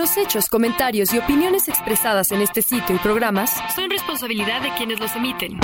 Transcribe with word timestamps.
Los 0.00 0.16
hechos, 0.16 0.48
comentarios 0.48 1.12
y 1.12 1.18
opiniones 1.18 1.68
expresadas 1.68 2.32
en 2.32 2.40
este 2.40 2.62
sitio 2.62 2.96
y 2.96 2.98
programas 3.00 3.54
son 3.76 3.90
responsabilidad 3.90 4.62
de 4.62 4.72
quienes 4.72 4.98
los 4.98 5.14
emiten 5.14 5.60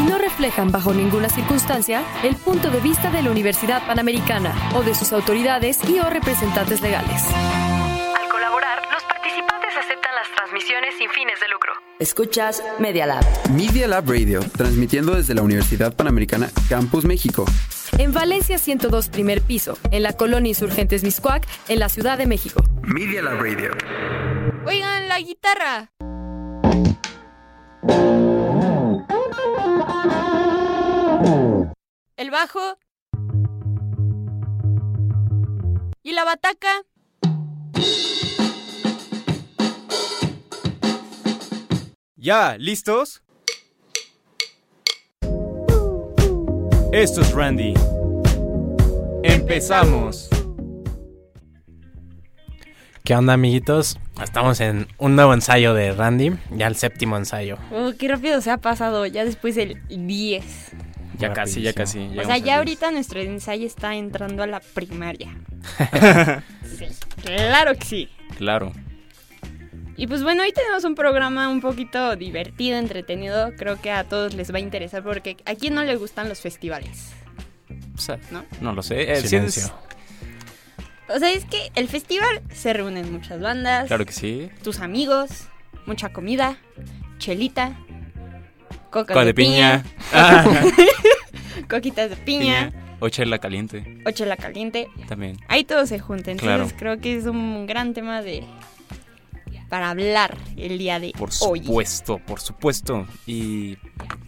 y 0.00 0.10
no 0.10 0.18
reflejan 0.18 0.72
bajo 0.72 0.92
ninguna 0.92 1.28
circunstancia 1.28 2.02
el 2.24 2.34
punto 2.34 2.72
de 2.72 2.80
vista 2.80 3.08
de 3.12 3.22
la 3.22 3.30
Universidad 3.30 3.86
Panamericana 3.86 4.52
o 4.74 4.82
de 4.82 4.96
sus 4.96 5.12
autoridades 5.12 5.78
y 5.88 6.00
o 6.00 6.10
representantes 6.10 6.80
legales. 6.80 7.22
Sin 10.98 11.10
fines 11.10 11.40
de 11.40 11.48
lucro. 11.48 11.72
Escuchas 11.98 12.62
Media 12.78 13.06
Lab. 13.06 13.24
Media 13.50 13.86
Lab 13.86 14.08
Radio, 14.08 14.40
transmitiendo 14.56 15.14
desde 15.14 15.34
la 15.34 15.42
Universidad 15.42 15.94
Panamericana 15.94 16.50
Campus 16.68 17.04
México. 17.04 17.44
En 17.98 18.12
Valencia 18.12 18.58
102 18.58 19.08
primer 19.08 19.42
piso, 19.42 19.78
en 19.90 20.02
la 20.02 20.14
colonia 20.14 20.48
Insurgentes 20.48 21.04
Miscuac, 21.04 21.46
en 21.68 21.78
la 21.78 21.88
Ciudad 21.88 22.18
de 22.18 22.26
México. 22.26 22.62
Media 22.82 23.22
Lab 23.22 23.40
Radio. 23.40 23.70
Oigan, 24.66 25.08
la 25.08 25.20
guitarra. 25.20 25.90
El 32.16 32.30
bajo. 32.30 32.78
Y 36.02 36.12
la 36.12 36.24
bataca. 36.24 36.82
¿Ya? 42.22 42.56
¿Listos? 42.56 43.20
Esto 46.92 47.20
es 47.20 47.32
Randy. 47.32 47.74
Empezamos. 49.24 50.28
¿Qué 53.02 53.16
onda, 53.16 53.32
amiguitos? 53.32 53.98
Estamos 54.22 54.60
en 54.60 54.86
un 54.98 55.16
nuevo 55.16 55.34
ensayo 55.34 55.74
de 55.74 55.90
Randy, 55.90 56.34
ya 56.52 56.68
el 56.68 56.76
séptimo 56.76 57.16
ensayo. 57.16 57.58
Oh, 57.72 57.90
qué 57.98 58.06
rápido 58.06 58.40
se 58.40 58.52
ha 58.52 58.58
pasado, 58.58 59.04
ya 59.06 59.24
después 59.24 59.56
del 59.56 59.82
10. 59.88 60.44
Ya 61.18 61.32
casi, 61.32 61.60
ya 61.60 61.72
casi. 61.72 62.06
O 62.16 62.22
sea, 62.22 62.38
ya 62.38 62.44
10. 62.44 62.56
ahorita 62.58 62.92
nuestro 62.92 63.18
ensayo 63.18 63.66
está 63.66 63.96
entrando 63.96 64.44
a 64.44 64.46
la 64.46 64.60
primaria. 64.60 65.36
sí, 66.78 66.86
claro 67.24 67.74
que 67.74 67.84
sí. 67.84 68.08
Claro. 68.36 68.72
Y 69.96 70.06
pues 70.06 70.22
bueno, 70.22 70.42
hoy 70.42 70.52
tenemos 70.52 70.84
un 70.84 70.94
programa 70.94 71.48
un 71.48 71.60
poquito 71.60 72.16
divertido, 72.16 72.78
entretenido. 72.78 73.52
Creo 73.56 73.80
que 73.80 73.90
a 73.90 74.04
todos 74.04 74.34
les 74.34 74.52
va 74.52 74.56
a 74.56 74.60
interesar 74.60 75.02
porque 75.02 75.36
a 75.44 75.54
quién 75.54 75.74
no 75.74 75.84
le 75.84 75.96
gustan 75.96 76.28
los 76.28 76.40
festivales, 76.40 77.10
O 77.94 77.98
sea, 78.00 78.18
¿no? 78.30 78.44
no 78.60 78.72
lo 78.72 78.82
sé. 78.82 79.14
Sí 79.20 79.28
Silencio. 79.28 79.64
es- 79.64 79.72
O 81.14 81.18
sea, 81.18 81.30
es 81.30 81.44
que 81.44 81.70
el 81.74 81.88
festival 81.88 82.40
se 82.54 82.72
reúnen 82.72 83.12
muchas 83.12 83.40
bandas, 83.40 83.86
Claro 83.88 84.06
que 84.06 84.12
sí. 84.12 84.48
tus 84.62 84.80
amigos, 84.80 85.46
mucha 85.84 86.10
comida, 86.10 86.56
chelita, 87.18 87.76
coca 88.90 89.14
de, 89.20 89.26
de 89.26 89.34
piña. 89.34 89.82
piña, 90.10 90.62
coquitas 91.68 92.10
de 92.10 92.16
piña, 92.16 92.70
Piña. 92.70 92.82
O 93.00 93.08
chela 93.08 93.38
caliente. 93.38 94.00
o 94.06 94.10
chela 94.12 94.36
caliente. 94.36 94.88
También. 95.08 95.36
Ahí 95.48 95.64
todo 95.64 95.86
se 95.86 95.98
junta. 95.98 96.30
Entonces 96.30 96.72
Claro. 96.72 96.78
creo 96.78 96.98
que 97.00 97.16
es 97.16 97.26
un 97.26 97.66
gran 97.66 97.94
tema 97.94 98.22
de 98.22 98.44
para 99.72 99.88
hablar 99.88 100.36
el 100.58 100.76
día 100.76 101.00
de 101.00 101.12
Por 101.16 101.30
hoy. 101.40 101.60
supuesto, 101.64 102.18
por 102.18 102.40
supuesto. 102.40 103.06
Y 103.24 103.78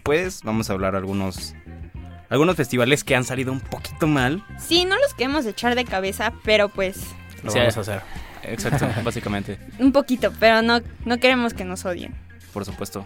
pues 0.02 0.40
vamos 0.42 0.70
a 0.70 0.72
hablar 0.72 0.96
algunos 0.96 1.54
algunos 2.30 2.56
festivales 2.56 3.04
que 3.04 3.14
han 3.14 3.24
salido 3.24 3.52
un 3.52 3.60
poquito 3.60 4.06
mal. 4.06 4.42
Sí, 4.58 4.86
no 4.86 4.96
los 4.98 5.12
queremos 5.12 5.44
echar 5.44 5.74
de 5.74 5.84
cabeza, 5.84 6.32
pero 6.44 6.70
pues 6.70 6.96
Lo 7.42 7.50
Sí. 7.50 7.58
vamos 7.58 7.76
a 7.76 7.80
hacer. 7.82 8.00
Exacto, 8.44 8.88
básicamente. 9.04 9.58
un 9.78 9.92
poquito, 9.92 10.32
pero 10.40 10.62
no, 10.62 10.80
no 11.04 11.18
queremos 11.18 11.52
que 11.52 11.66
nos 11.66 11.84
odien. 11.84 12.14
Por 12.54 12.64
supuesto. 12.64 13.04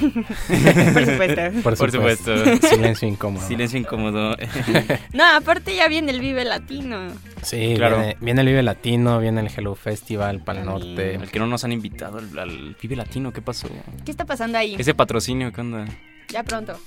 Por 0.00 1.06
supuesto. 1.06 1.62
Por, 1.62 1.76
Por 1.76 1.90
supuesto. 1.92 2.34
Silencio 2.68 3.08
incómodo. 3.08 3.46
Silencio 3.46 3.78
incómodo. 3.78 4.36
No, 5.12 5.24
aparte 5.36 5.74
ya 5.74 5.88
viene 5.88 6.12
el 6.12 6.20
Vive 6.20 6.44
Latino. 6.44 7.08
Sí, 7.42 7.74
Claro. 7.76 7.98
viene, 7.98 8.16
viene 8.20 8.40
el 8.42 8.46
Vive 8.48 8.62
Latino, 8.62 9.18
viene 9.20 9.40
el 9.40 9.48
Hello 9.54 9.74
Festival 9.74 10.40
para 10.40 10.60
el 10.60 10.66
norte. 10.66 11.14
El 11.14 11.30
que 11.30 11.38
no 11.38 11.46
nos 11.46 11.64
han 11.64 11.72
invitado 11.72 12.18
al, 12.18 12.38
al 12.38 12.76
Vive 12.80 12.96
Latino, 12.96 13.32
¿qué 13.32 13.42
pasó? 13.42 13.68
¿Qué 14.04 14.10
está 14.10 14.24
pasando 14.24 14.58
ahí? 14.58 14.76
Ese 14.78 14.94
patrocinio, 14.94 15.52
¿qué 15.52 15.60
onda? 15.60 15.86
Ya 16.28 16.42
pronto. 16.44 16.78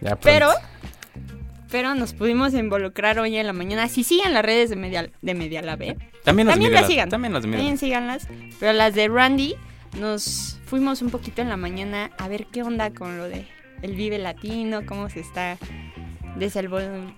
Ya 0.00 0.16
Pero, 0.16 0.48
pronto. 0.50 0.68
pero 1.70 1.94
nos 1.94 2.12
pudimos 2.14 2.54
involucrar 2.54 3.18
hoy 3.18 3.36
en 3.36 3.46
la 3.46 3.52
mañana. 3.52 3.88
Si 3.88 4.04
siguen 4.04 4.32
las 4.34 4.44
redes 4.44 4.70
de 4.70 4.76
Media, 4.76 5.10
de 5.20 5.34
Media 5.34 5.62
Lab, 5.62 5.82
¿eh? 5.82 5.96
También 6.24 6.46
las 6.48 6.54
También 6.54 6.72
las 6.72 6.86
sigan. 6.86 7.08
También 7.08 7.32
las. 7.32 7.42
También 7.42 7.78
síganlas. 7.78 8.26
Pero 8.58 8.72
las 8.72 8.94
de 8.94 9.08
Randy, 9.08 9.54
nos 9.98 10.58
fuimos 10.66 11.02
un 11.02 11.10
poquito 11.10 11.42
en 11.42 11.48
la 11.48 11.56
mañana 11.56 12.10
a 12.18 12.28
ver 12.28 12.46
qué 12.46 12.62
onda 12.62 12.90
con 12.90 13.16
lo 13.18 13.24
de 13.24 13.46
el 13.82 13.94
Vive 13.94 14.18
Latino, 14.18 14.84
cómo 14.86 15.08
se 15.10 15.20
está 15.20 15.58
desenvol- 16.38 17.14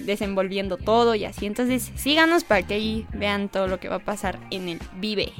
desenvolviendo 0.00 0.76
todo 0.76 1.14
y 1.14 1.24
así. 1.24 1.46
Entonces, 1.46 1.90
síganos 1.96 2.44
para 2.44 2.62
que 2.62 2.74
ahí 2.74 3.06
vean 3.12 3.48
todo 3.48 3.68
lo 3.68 3.78
que 3.80 3.88
va 3.88 3.96
a 3.96 4.04
pasar 4.04 4.38
en 4.50 4.68
el 4.68 4.80
Vive. 4.96 5.32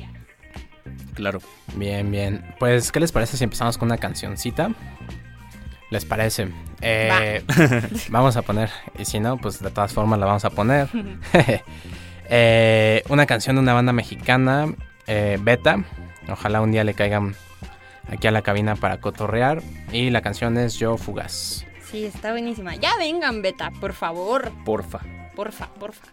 Claro. 1.14 1.40
Bien, 1.74 2.10
bien. 2.10 2.44
Pues, 2.58 2.92
¿qué 2.92 3.00
les 3.00 3.12
parece 3.12 3.36
si 3.36 3.44
empezamos 3.44 3.76
con 3.78 3.86
una 3.88 3.98
cancioncita? 3.98 4.70
¿Les 5.90 6.04
parece? 6.04 6.48
Eh, 6.82 7.42
vamos 8.10 8.36
a 8.36 8.42
poner, 8.42 8.70
y 8.98 9.04
si 9.04 9.18
no, 9.20 9.38
pues 9.38 9.58
de 9.60 9.70
todas 9.70 9.92
formas 9.92 10.18
la 10.18 10.26
vamos 10.26 10.44
a 10.44 10.50
poner. 10.50 10.88
Eh, 12.30 13.02
una 13.08 13.24
canción 13.24 13.56
de 13.56 13.62
una 13.62 13.72
banda 13.72 13.90
mexicana, 13.94 14.66
eh, 15.06 15.38
Beta. 15.40 15.82
Ojalá 16.28 16.60
un 16.60 16.72
día 16.72 16.84
le 16.84 16.94
caigan 16.94 17.34
aquí 18.08 18.26
a 18.26 18.30
la 18.30 18.42
cabina 18.42 18.76
para 18.76 19.00
cotorrear. 19.00 19.62
Y 19.92 20.10
la 20.10 20.22
canción 20.22 20.56
es 20.58 20.74
Yo 20.78 20.96
Fugaz. 20.96 21.64
Sí, 21.90 22.04
está 22.04 22.32
buenísima. 22.32 22.74
Ya 22.76 22.96
vengan, 22.98 23.42
Beta, 23.42 23.70
por 23.80 23.94
favor. 23.94 24.52
Porfa. 24.64 25.00
Porfa, 25.34 25.68
porfa. 25.78 26.08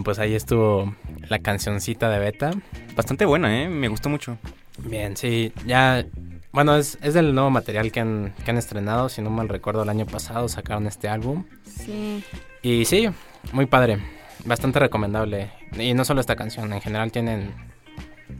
Bien, 0.00 0.04
pues 0.04 0.18
ahí 0.18 0.34
estuvo 0.34 0.94
la 1.28 1.40
cancioncita 1.40 2.08
de 2.08 2.18
Beta. 2.18 2.52
Bastante 2.96 3.26
buena, 3.26 3.62
¿eh? 3.62 3.68
Me 3.68 3.88
gustó 3.88 4.08
mucho. 4.08 4.38
Bien, 4.78 5.14
sí, 5.14 5.52
ya... 5.66 6.06
Bueno, 6.52 6.74
es, 6.74 6.96
es 7.02 7.12
del 7.12 7.34
nuevo 7.34 7.50
material 7.50 7.92
que 7.92 8.00
han, 8.00 8.32
que 8.42 8.50
han 8.50 8.56
estrenado, 8.56 9.10
si 9.10 9.20
no 9.20 9.28
mal 9.28 9.50
recuerdo, 9.50 9.82
el 9.82 9.90
año 9.90 10.06
pasado 10.06 10.48
sacaron 10.48 10.86
este 10.86 11.10
álbum. 11.10 11.44
Sí. 11.64 12.24
Y 12.62 12.86
sí, 12.86 13.10
muy 13.52 13.66
padre, 13.66 13.98
bastante 14.46 14.78
recomendable. 14.78 15.52
Y 15.78 15.92
no 15.92 16.06
solo 16.06 16.22
esta 16.22 16.34
canción, 16.34 16.72
en 16.72 16.80
general 16.80 17.12
tienen, 17.12 17.52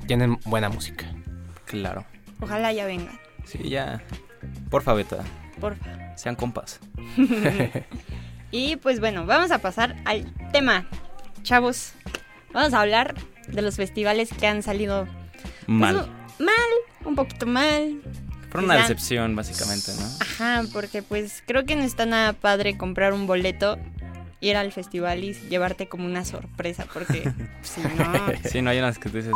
tienen 0.07 0.39
buena 0.47 0.71
música. 0.71 1.13
Claro. 1.67 2.07
Ojalá 2.41 2.73
ya 2.73 2.87
vengan. 2.87 3.21
Sí, 3.45 3.69
ya. 3.69 4.03
Porfa, 4.71 4.95
beta. 4.95 5.19
Porfa. 5.61 6.17
Sean 6.17 6.37
compas. 6.37 6.81
Y 8.51 8.77
pues 8.77 9.01
bueno, 9.01 9.27
vamos 9.27 9.51
a 9.51 9.59
pasar 9.59 9.97
al 10.05 10.33
tema. 10.53 10.87
Chavos, 11.43 11.93
vamos 12.53 12.75
a 12.75 12.81
hablar 12.81 13.15
de 13.49 13.63
los 13.63 13.77
festivales 13.77 14.31
que 14.39 14.47
han 14.47 14.63
salido 14.63 15.07
pues, 15.43 15.67
Mal. 15.67 15.95
mal, 16.39 16.55
un 17.05 17.15
poquito 17.17 17.47
mal. 17.47 18.01
Fue 18.51 18.63
una 18.65 18.75
decepción, 18.77 19.37
básicamente, 19.37 19.93
¿no? 19.99 20.07
Ajá, 20.21 20.63
porque 20.73 21.03
pues 21.03 21.43
creo 21.47 21.65
que 21.65 21.77
no 21.77 21.83
está 21.83 22.05
nada 22.05 22.33
padre 22.33 22.77
comprar 22.77 23.13
un 23.13 23.27
boleto, 23.27 23.79
ir 24.41 24.57
al 24.57 24.73
festival 24.73 25.23
y 25.23 25.35
llevarte 25.35 25.89
como 25.89 26.05
una 26.05 26.25
sorpresa, 26.25 26.87
porque 26.93 27.33
si 27.63 27.81
no, 27.81 28.13
Sí, 28.51 28.61
no 28.61 28.71
hay 28.71 28.79
unas 28.79 28.99
que 28.99 29.09
tú 29.09 29.19
dices. 29.19 29.33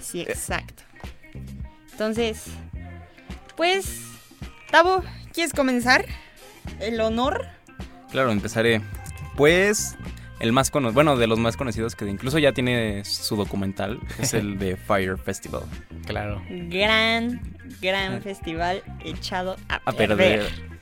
Sí, 0.00 0.22
exacto. 0.22 0.82
Entonces, 1.92 2.44
pues, 3.56 4.00
Tavo, 4.70 5.02
¿quieres 5.32 5.52
comenzar? 5.52 6.06
El 6.80 7.00
honor. 7.00 7.46
Claro, 8.10 8.32
empezaré. 8.32 8.80
Pues, 9.36 9.96
el 10.40 10.52
más 10.52 10.70
conocido, 10.70 10.94
bueno, 10.94 11.16
de 11.16 11.26
los 11.26 11.38
más 11.38 11.56
conocidos 11.56 11.94
que 11.94 12.04
incluso 12.08 12.38
ya 12.38 12.52
tiene 12.52 13.04
su 13.04 13.36
documental, 13.36 14.00
es 14.18 14.34
el 14.34 14.58
de 14.58 14.76
Fire 14.76 15.16
Festival. 15.18 15.62
Claro. 16.06 16.42
Gran, 16.48 17.40
gran 17.80 18.20
festival 18.22 18.82
echado 19.04 19.56
a, 19.68 19.80
A 19.84 19.92
perder. 19.92 20.16
perder. 20.40 20.74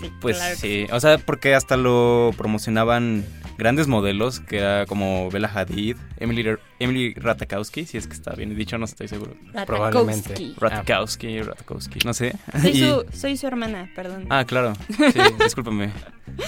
Sí, 0.00 0.12
Pues 0.20 0.36
claro 0.36 0.54
que 0.54 0.60
sí, 0.60 0.86
o 0.92 1.00
sea, 1.00 1.18
porque 1.18 1.54
hasta 1.54 1.76
lo 1.76 2.32
promocionaban 2.36 3.24
grandes 3.58 3.88
modelos, 3.88 4.40
que 4.40 4.58
era 4.58 4.86
como 4.86 5.30
Bella 5.30 5.50
Hadid, 5.52 5.96
Emily, 6.18 6.56
Emily 6.78 7.12
Ratajkowski, 7.14 7.84
si 7.86 7.98
es 7.98 8.06
que 8.06 8.14
está 8.14 8.34
bien 8.34 8.56
dicho, 8.56 8.78
no 8.78 8.84
estoy 8.84 9.08
seguro. 9.08 9.34
Probablemente. 9.66 10.30
Ratajkowski. 10.30 10.54
Ratajkowski, 10.58 11.42
Ratajkowski, 11.42 11.98
no 12.04 12.14
sé. 12.14 12.34
Soy, 12.62 12.70
Y- 12.74 12.78
su, 12.80 13.04
soy 13.12 13.36
su 13.36 13.46
hermana, 13.48 13.90
perdón. 13.94 14.26
Ah, 14.30 14.44
claro. 14.44 14.74
Sí, 14.96 15.20
discúlpame. 15.44 15.90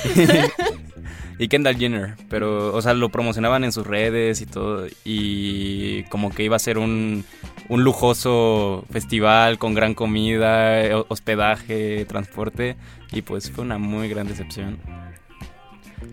y 1.38 1.48
Kendall 1.48 1.76
Jenner, 1.76 2.14
pero, 2.28 2.74
o 2.74 2.82
sea, 2.82 2.94
lo 2.94 3.08
promocionaban 3.08 3.64
en 3.64 3.72
sus 3.72 3.86
redes 3.86 4.40
y 4.40 4.46
todo, 4.46 4.86
y 5.04 6.04
como 6.04 6.30
que 6.30 6.44
iba 6.44 6.56
a 6.56 6.60
ser 6.60 6.78
un, 6.78 7.24
un 7.68 7.82
lujoso 7.82 8.84
festival 8.90 9.58
con 9.58 9.74
gran 9.74 9.94
comida, 9.94 10.80
eh, 10.84 10.94
hospedaje, 11.08 12.04
transporte, 12.04 12.76
y 13.10 13.22
pues 13.22 13.50
fue 13.50 13.64
una 13.64 13.78
muy 13.78 14.08
gran 14.08 14.28
decepción. 14.28 14.78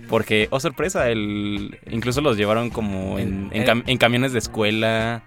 Porque, 0.10 0.48
oh 0.52 0.60
sorpresa, 0.60 1.10
el, 1.10 1.80
incluso 1.90 2.22
los 2.22 2.38
llevaron 2.38 2.70
como 2.70 3.20
en, 3.20 3.50
en 3.52 3.66
cam- 3.66 3.84
en 3.88 3.98
camiones 3.98 4.32
de 4.34 4.40
escuela. 4.40 5.24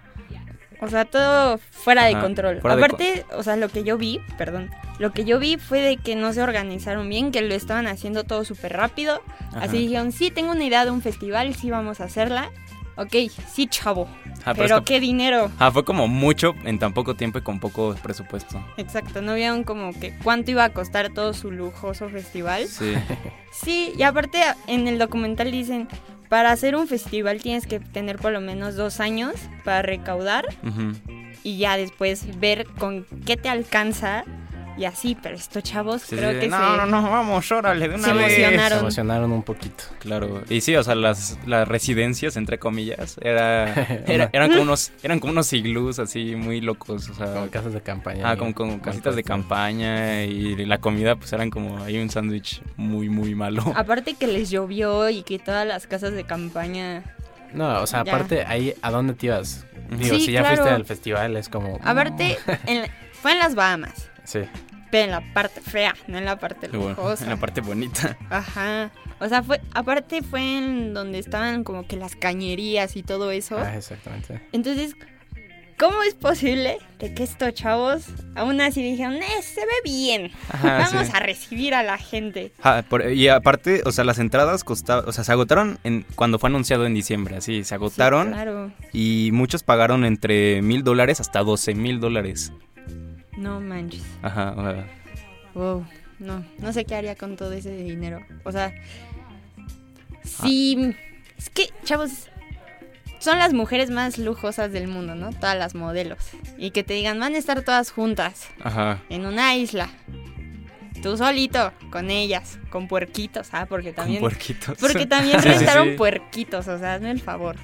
O 0.83 0.87
sea, 0.87 1.05
todo 1.05 1.59
fuera 1.59 2.05
de 2.05 2.19
control. 2.19 2.59
fuera 2.61 2.75
de 2.75 2.83
Aparte, 2.83 3.25
o 3.35 3.43
sea, 3.43 3.55
lo 3.55 3.69
que 3.69 3.83
yo 3.83 3.99
vi, 3.99 4.19
perdón, 4.39 4.71
lo 4.97 5.11
que 5.11 5.25
yo 5.25 5.37
vi 5.37 5.57
fue 5.57 5.79
de 5.81 5.97
que 5.97 6.15
no 6.15 6.33
se 6.33 6.41
organizaron 6.41 7.07
bien, 7.07 7.31
que 7.31 7.43
lo 7.43 7.53
estaban 7.53 7.85
haciendo 7.85 8.23
todo 8.23 8.43
súper 8.45 8.73
rápido. 8.73 9.21
Ajá. 9.49 9.61
Así 9.65 9.77
dijeron, 9.77 10.11
sí, 10.11 10.31
tengo 10.31 10.51
una 10.51 10.63
idea 10.63 10.83
de 10.83 10.89
un 10.89 11.03
festival, 11.03 11.53
sí 11.53 11.69
vamos 11.69 12.01
a 12.01 12.05
hacerla. 12.05 12.49
Ok, 12.97 13.13
sí, 13.51 13.67
chavo. 13.67 14.07
Ah, 14.45 14.53
pero 14.55 14.83
qué 14.83 14.99
dinero. 14.99 15.51
ah, 15.59 15.71
fue 15.71 15.85
como 15.85 16.07
mucho 16.07 16.53
en 16.65 16.79
tan 16.79 16.93
poco 16.93 17.15
tiempo 17.15 17.37
y 17.39 17.41
con 17.41 17.59
poco 17.59 17.95
presupuesto. 18.01 18.63
Exacto, 18.77 19.21
no 19.21 19.35
vieron 19.35 19.63
como 19.63 19.93
que 19.93 20.13
cuánto 20.23 20.51
iba 20.51 20.63
a 20.63 20.69
costar 20.69 21.13
todo 21.13 21.33
su 21.33 21.51
lujoso 21.51 22.09
festival. 22.09 22.67
Sí. 22.67 22.93
Sí, 23.53 23.91
y 23.97 24.03
aparte 24.03 24.39
en 24.67 24.87
el 24.87 24.97
documental 24.97 25.51
dicen, 25.51 25.89
para 26.29 26.53
hacer 26.53 26.73
un 26.77 26.87
festival 26.87 27.41
tienes 27.41 27.67
que 27.67 27.81
tener 27.81 28.17
por 28.17 28.31
lo 28.31 28.39
menos 28.39 28.77
dos 28.77 29.01
años 29.01 29.33
para 29.65 29.81
recaudar 29.81 30.45
y 31.43 31.57
ya 31.57 31.75
después 31.75 32.39
ver 32.39 32.65
con 32.79 33.05
qué 33.25 33.35
te 33.35 33.49
alcanza 33.49 34.23
y 34.81 34.85
así, 34.85 35.15
pero 35.21 35.35
estos 35.35 35.61
chavos 35.63 36.01
Sí, 36.01 36.15
creo 36.15 36.31
sí, 36.33 36.39
que 36.39 36.47
no, 36.47 36.57
se... 36.57 36.77
no, 36.77 36.85
no, 36.87 37.03
vamos, 37.09 37.51
órale, 37.51 37.87
de 37.87 37.95
una 37.95 38.03
se 38.07 38.13
vez. 38.13 38.37
emocionaron. 38.37 38.69
Se 38.77 38.79
emocionaron 38.79 39.31
un 39.31 39.43
poquito. 39.43 39.83
Claro, 39.99 40.43
y 40.49 40.61
sí, 40.61 40.75
o 40.75 40.83
sea, 40.83 40.95
las, 40.95 41.37
las 41.45 41.67
residencias, 41.67 42.35
entre 42.37 42.57
comillas, 42.59 43.17
era, 43.21 43.71
era- 44.07 44.29
eran, 44.33 44.49
como 44.49 44.61
unos, 44.63 44.91
eran 45.03 45.19
como 45.19 45.33
unos 45.33 45.53
iglús 45.53 45.99
así 45.99 46.35
muy 46.35 46.61
locos, 46.61 47.09
o 47.09 47.13
sea, 47.13 47.27
Como 47.33 47.47
casas 47.49 47.73
de 47.73 47.81
campaña. 47.81 48.29
ah, 48.29 48.37
como, 48.37 48.53
como 48.55 48.81
casitas 48.81 49.15
de 49.15 49.23
campaña 49.23 50.23
y 50.23 50.55
la 50.65 50.79
comida 50.79 51.15
pues 51.15 51.31
eran 51.33 51.49
como 51.49 51.83
ahí 51.83 51.97
un 51.99 52.09
sándwich 52.09 52.61
muy, 52.77 53.09
muy 53.09 53.35
malo. 53.35 53.63
Aparte 53.75 54.15
que 54.15 54.27
les 54.27 54.49
llovió 54.49 55.09
y 55.09 55.23
que 55.23 55.39
todas 55.39 55.67
las 55.67 55.87
casas 55.87 56.13
de 56.13 56.23
campaña... 56.23 57.03
No, 57.53 57.81
o 57.81 57.85
sea, 57.87 58.03
Ya. 58.05 58.13
aparte 58.13 58.45
ahí, 58.45 58.73
¿a 58.81 58.91
dónde 58.91 59.13
te 59.13 59.25
ibas? 59.25 59.65
Digo, 59.89 60.15
Sí, 60.15 60.21
si 60.27 60.31
ya 60.31 60.39
claro. 60.39 60.55
fuiste 60.55 60.73
al 60.73 60.85
festival 60.85 61.35
es 61.35 61.49
como... 61.49 61.79
Aparte, 61.83 62.37
en 62.65 62.83
la- 62.83 62.89
fue 63.11 63.33
en 63.33 63.39
las 63.39 63.55
Bahamas, 63.55 64.09
Sí. 64.23 64.39
Pero 64.91 65.05
en 65.05 65.11
la 65.11 65.33
parte 65.33 65.61
fea, 65.61 65.95
no 66.07 66.17
en 66.17 66.25
la 66.25 66.37
parte 66.37 66.67
lujosa. 66.67 67.23
en 67.23 67.29
la 67.29 67.37
parte 67.37 67.61
bonita. 67.61 68.17
Ajá. 68.29 68.91
O 69.19 69.27
sea, 69.29 69.41
fue, 69.43 69.61
aparte 69.73 70.21
fue 70.21 70.57
en 70.57 70.93
donde 70.93 71.19
estaban 71.19 71.63
como 71.63 71.87
que 71.87 71.95
las 71.95 72.15
cañerías 72.15 72.95
y 72.95 73.03
todo 73.03 73.31
eso. 73.31 73.57
Ah, 73.57 73.77
exactamente. 73.77 74.41
Entonces, 74.51 74.95
¿cómo 75.77 76.01
es 76.03 76.13
posible 76.15 76.77
de 76.99 77.13
que 77.13 77.23
estos 77.23 77.53
chavos 77.53 78.03
aún 78.35 78.61
así 78.61 78.83
dijeron, 78.83 79.15
eh, 79.15 79.41
se 79.41 79.61
ve 79.61 79.71
bien, 79.83 80.31
Ajá, 80.49 80.87
vamos 80.91 81.07
sí. 81.07 81.13
a 81.15 81.19
recibir 81.19 81.73
a 81.73 81.81
la 81.83 81.97
gente? 81.97 82.51
Ah, 82.63 82.83
por- 82.87 83.11
y 83.11 83.27
aparte, 83.29 83.81
o 83.85 83.91
sea, 83.91 84.03
las 84.03 84.19
entradas 84.19 84.63
costaban, 84.63 85.07
o 85.07 85.11
sea, 85.11 85.23
se 85.23 85.31
agotaron 85.31 85.79
en, 85.83 86.05
cuando 86.15 86.37
fue 86.37 86.49
anunciado 86.49 86.85
en 86.85 86.93
diciembre, 86.93 87.35
así, 87.37 87.63
se 87.63 87.69
Sí, 87.69 87.73
agotaron 87.75 88.27
claro. 88.33 88.71
y 88.93 89.29
muchos 89.33 89.63
pagaron 89.63 90.05
entre 90.05 90.61
mil 90.61 90.83
dólares 90.83 91.19
hasta 91.19 91.39
doce 91.43 91.73
mil 91.75 91.99
dólares. 91.99 92.51
No 93.37 93.61
manches. 93.61 94.03
Ajá, 94.21 94.53
o 94.57 94.61
sea, 94.61 94.87
Wow. 95.53 95.85
No, 96.19 96.45
no 96.59 96.71
sé 96.71 96.85
qué 96.85 96.95
haría 96.95 97.15
con 97.15 97.35
todo 97.35 97.51
ese 97.51 97.75
dinero. 97.75 98.19
O 98.43 98.51
sea, 98.51 98.73
sí. 100.23 100.95
Es 101.37 101.49
que, 101.49 101.69
chavos, 101.83 102.29
son 103.17 103.39
las 103.39 103.53
mujeres 103.53 103.89
más 103.89 104.17
lujosas 104.19 104.71
del 104.71 104.87
mundo, 104.87 105.15
¿no? 105.15 105.31
Todas 105.31 105.57
las 105.57 105.73
modelos. 105.73 106.19
Y 106.57 106.71
que 106.71 106.83
te 106.83 106.93
digan, 106.93 107.19
van 107.19 107.33
a 107.33 107.37
estar 107.37 107.63
todas 107.63 107.91
juntas 107.91 108.47
ajá. 108.63 109.01
en 109.09 109.25
una 109.25 109.55
isla. 109.55 109.89
Tú 111.01 111.17
solito, 111.17 111.73
con 111.89 112.11
ellas, 112.11 112.59
con 112.69 112.87
puerquitos, 112.87 113.49
¿ah? 113.53 113.65
Porque 113.67 113.91
también. 113.91 114.21
Con 114.21 114.29
puerquitos. 114.29 114.77
Porque 114.79 115.05
también 115.07 115.41
sí, 115.41 115.49
rentaron 115.49 115.89
sí. 115.89 115.95
puerquitos, 115.97 116.67
o 116.67 116.77
sea, 116.77 116.93
hazme 116.95 117.09
el 117.09 117.19
favor. 117.19 117.55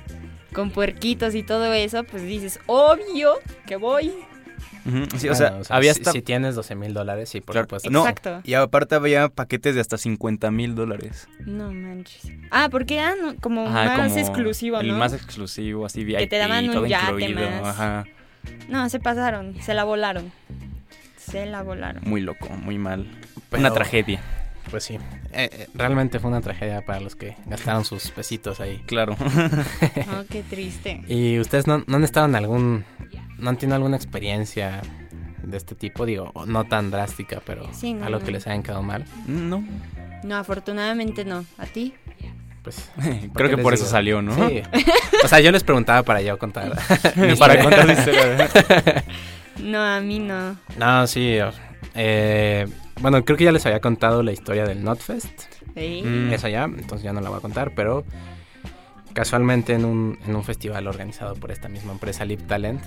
Con 0.51 0.71
puerquitos 0.71 1.35
y 1.35 1.43
todo 1.43 1.71
eso, 1.73 2.03
pues 2.03 2.23
dices, 2.23 2.59
obvio 2.65 3.35
que 3.67 3.75
voy. 3.75 4.11
Sí, 5.17 5.27
o, 5.29 5.35
sea, 5.35 5.59
había 5.69 5.93
si, 5.93 5.99
hasta... 5.99 6.11
si 6.13 6.21
tienes 6.21 6.55
12 6.55 6.75
mil 6.75 6.93
dólares, 6.93 7.29
sí, 7.29 7.41
por 7.41 7.53
Claro, 7.53 7.65
supuesto. 7.65 7.89
no, 7.89 8.01
Exacto. 8.01 8.41
y 8.43 8.53
aparte 8.53 8.95
había 8.95 9.29
paquetes 9.29 9.75
de 9.75 9.81
hasta 9.81 9.97
50 9.97 10.49
mil 10.51 10.75
dólares. 10.75 11.27
No 11.45 11.71
manches. 11.71 12.21
Ah, 12.51 12.69
porque 12.71 12.97
eran 12.97 13.35
como 13.37 13.67
Ajá, 13.67 13.97
más 13.97 14.11
como 14.13 14.17
exclusivo, 14.19 14.79
El 14.79 14.87
¿no? 14.89 14.97
más 14.97 15.13
exclusivo, 15.13 15.85
así 15.85 16.03
VIP, 16.03 16.29
te 16.29 16.37
daban 16.37 16.65
un 16.69 16.73
todo 16.73 16.85
yate 16.85 17.11
incluido. 17.25 17.49
más. 17.49 17.61
Ajá, 17.79 18.05
No, 18.69 18.87
se 18.89 18.99
pasaron, 18.99 19.55
se 19.61 19.73
la 19.73 19.83
volaron. 19.83 20.31
Se 21.17 21.45
la 21.45 21.61
volaron. 21.63 22.03
muy 22.05 22.21
loco, 22.21 22.47
muy 22.49 22.77
mal. 22.77 23.05
Pero- 23.49 23.59
Una 23.61 23.73
tragedia, 23.73 24.21
Pues 24.71 24.83
sí. 24.85 24.95
Eh, 25.33 25.49
eh, 25.51 25.67
realmente 25.73 26.19
fue 26.19 26.29
una 26.29 26.41
tragedia 26.41 26.81
para 26.85 26.99
los 26.99 27.15
que 27.15 27.35
gastaron 27.45 27.83
sus 27.85 28.11
pesitos 28.11 28.59
ahí. 28.59 28.81
claro. 28.85 29.15
Oh, 30.11 30.23
qué 30.29 30.43
triste. 30.43 31.01
¿Y 31.07 31.39
ustedes 31.39 31.67
no, 31.67 31.83
no 31.87 31.97
han 31.97 32.03
estado 32.03 32.25
en 32.27 32.35
algún... 32.35 32.85
no 33.37 33.49
han 33.49 33.57
tenido 33.57 33.75
alguna 33.75 33.95
experiencia 33.97 34.81
de 35.43 35.57
este 35.57 35.75
tipo? 35.75 36.05
Digo, 36.05 36.31
no 36.45 36.65
tan 36.65 36.91
drástica, 36.91 37.41
pero 37.45 37.67
Sí, 37.73 37.93
no, 37.93 38.05
algo 38.05 38.19
no. 38.19 38.25
que 38.25 38.31
les 38.31 38.45
hayan 38.47 38.63
quedado 38.63 38.83
mal. 38.83 39.05
no, 39.27 39.63
No, 40.23 40.35
afortunadamente 40.37 41.25
no. 41.25 41.45
¿A 41.57 41.65
ti? 41.65 41.93
Pues... 42.63 42.89
creo 43.33 43.49
que 43.49 43.57
por 43.57 43.73
eso 43.73 43.85
salió, 43.85 44.21
¿no? 44.21 44.35
Sí. 44.49 44.61
O 45.23 45.27
sea, 45.27 45.39
yo 45.39 45.51
les 45.51 45.63
preguntaba 45.63 46.03
para 46.03 46.21
yo 46.21 46.37
contar. 46.37 46.77
Para 47.39 47.61
contar 47.61 47.85
la 47.87 47.93
historia. 47.93 48.49
No, 49.63 49.83
a 49.83 49.99
mí 49.99 50.19
no. 50.19 50.55
No, 50.77 51.07
sí. 51.07 51.39
eh, 51.95 52.67
bueno, 53.01 53.25
creo 53.25 53.35
que 53.37 53.43
ya 53.45 53.51
les 53.51 53.65
había 53.65 53.79
contado 53.81 54.21
la 54.21 54.31
historia 54.31 54.65
del 54.65 54.83
Notfest. 54.83 55.41
Sí. 55.75 56.03
Mm. 56.05 56.33
Esa 56.33 56.49
ya, 56.49 56.65
entonces 56.65 57.01
ya 57.03 57.13
no 57.13 57.21
la 57.21 57.29
voy 57.29 57.39
a 57.39 57.41
contar, 57.41 57.71
pero 57.75 58.05
casualmente 59.17 59.73
en 59.73 59.83
un, 59.83 60.19
en 60.27 60.35
un 60.35 60.43
festival 60.43 60.85
organizado 60.85 61.33
por 61.33 61.49
esta 61.49 61.67
misma 61.69 61.91
empresa, 61.91 62.23
Lip 62.23 62.41
Talent, 62.45 62.83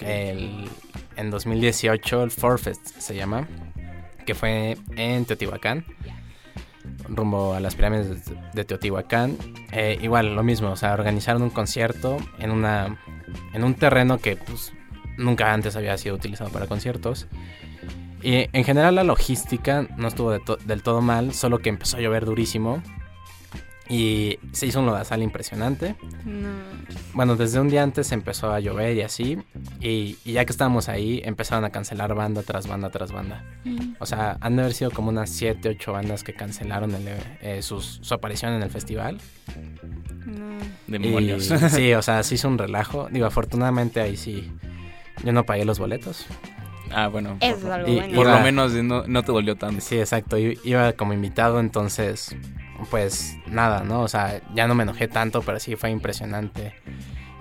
el, 0.00 0.68
en 1.16 1.30
2018 1.32 2.22
el 2.22 2.30
Forfest 2.30 2.86
se 2.86 3.16
llama, 3.16 3.48
que 4.24 4.36
fue 4.36 4.78
en 4.94 5.24
Teotihuacán. 5.24 5.84
rumbo 7.08 7.54
a 7.54 7.58
las 7.58 7.74
pirámides 7.74 8.24
de, 8.26 8.36
de 8.54 8.64
Teotihuacán. 8.64 9.36
Eh, 9.72 9.98
igual, 10.00 10.36
lo 10.36 10.44
mismo, 10.44 10.70
o 10.70 10.76
sea, 10.76 10.92
organizaron 10.92 11.42
un 11.42 11.50
concierto 11.50 12.16
en, 12.38 12.52
una, 12.52 13.00
en 13.52 13.64
un 13.64 13.74
terreno 13.74 14.18
que 14.18 14.36
pues, 14.36 14.72
nunca 15.18 15.52
antes 15.52 15.74
había 15.74 15.98
sido 15.98 16.14
utilizado 16.14 16.50
para 16.50 16.68
conciertos. 16.68 17.26
Y 18.22 18.46
en 18.52 18.62
general 18.62 18.94
la 18.94 19.02
logística 19.02 19.84
no 19.96 20.06
estuvo 20.06 20.30
de 20.30 20.38
to- 20.38 20.58
del 20.64 20.84
todo 20.84 21.00
mal, 21.00 21.34
solo 21.34 21.58
que 21.58 21.70
empezó 21.70 21.96
a 21.96 22.00
llover 22.00 22.24
durísimo. 22.24 22.80
Y 23.92 24.38
se 24.52 24.64
hizo 24.66 24.80
un 24.80 24.86
lodazal 24.86 25.22
impresionante. 25.22 25.96
No. 26.24 26.48
Bueno, 27.12 27.36
desde 27.36 27.60
un 27.60 27.68
día 27.68 27.82
antes 27.82 28.10
empezó 28.12 28.50
a 28.50 28.58
llover 28.58 28.96
y 28.96 29.02
así. 29.02 29.36
Y, 29.80 30.16
y 30.24 30.32
ya 30.32 30.46
que 30.46 30.52
estábamos 30.52 30.88
ahí, 30.88 31.20
empezaron 31.26 31.64
a 31.66 31.70
cancelar 31.70 32.14
banda 32.14 32.42
tras 32.42 32.66
banda 32.66 32.88
tras 32.88 33.12
banda. 33.12 33.44
O 33.98 34.06
sea, 34.06 34.38
han 34.40 34.56
de 34.56 34.62
haber 34.62 34.74
sido 34.74 34.90
como 34.92 35.10
unas 35.10 35.28
7, 35.28 35.68
8 35.68 35.92
bandas 35.92 36.24
que 36.24 36.32
cancelaron 36.32 36.94
el, 36.94 37.06
eh, 37.42 37.60
sus- 37.60 37.98
su 38.02 38.14
aparición 38.14 38.54
en 38.54 38.62
el 38.62 38.70
festival. 38.70 39.18
No. 40.24 40.56
Demonios. 40.86 41.50
Y- 41.50 41.68
sí, 41.68 41.92
o 41.94 42.00
sea, 42.02 42.22
se 42.22 42.36
hizo 42.36 42.48
un 42.48 42.56
relajo. 42.56 43.08
Digo, 43.10 43.26
afortunadamente 43.26 44.00
ahí 44.00 44.16
sí. 44.16 44.50
Yo 45.22 45.32
no 45.32 45.44
pagué 45.44 45.66
los 45.66 45.78
boletos. 45.78 46.24
ah, 46.92 47.08
bueno. 47.08 47.36
Por, 47.38 47.48
es 47.48 47.64
algo 47.66 47.88
y- 47.88 47.96
bueno. 47.96 48.14
por 48.14 48.26
Iba- 48.26 48.38
lo 48.38 48.42
menos 48.42 48.72
no, 48.72 49.06
no 49.06 49.22
te 49.22 49.32
dolió 49.32 49.56
tanto. 49.56 49.82
Sí, 49.82 49.98
exacto. 49.98 50.38
Iba 50.38 50.92
como 50.94 51.12
invitado, 51.12 51.60
entonces, 51.60 52.34
pues 52.90 53.36
nada, 53.46 53.82
¿no? 53.84 54.00
O 54.02 54.08
sea, 54.08 54.40
ya 54.54 54.66
no 54.66 54.74
me 54.74 54.82
enojé 54.82 55.08
tanto, 55.08 55.42
pero 55.42 55.58
sí 55.60 55.76
fue 55.76 55.90
impresionante. 55.90 56.74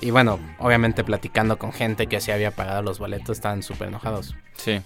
Y 0.01 0.09
bueno, 0.11 0.39
obviamente 0.59 1.03
platicando 1.03 1.57
con 1.59 1.71
gente 1.73 2.07
que 2.07 2.19
sí 2.21 2.31
había 2.31 2.51
pagado 2.51 2.81
los 2.81 2.97
boletos, 2.99 3.37
estaban 3.37 3.61
súper 3.63 3.89
enojados. 3.89 4.35
Sí. 4.55 4.81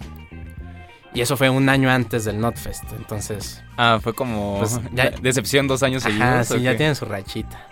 Y 1.14 1.22
eso 1.22 1.38
fue 1.38 1.48
un 1.48 1.68
año 1.70 1.90
antes 1.90 2.26
del 2.26 2.38
Notfest, 2.38 2.84
entonces... 2.92 3.62
Ah, 3.78 3.98
fue 4.02 4.12
como 4.12 4.58
Pues, 4.58 4.78
ya- 4.92 5.10
decepción 5.22 5.66
dos 5.66 5.82
años 5.82 6.02
seguidos. 6.02 6.50
¿o 6.50 6.56
sí, 6.56 6.62
ya 6.62 6.76
tienen 6.76 6.94
su 6.94 7.06
rachita. 7.06 7.66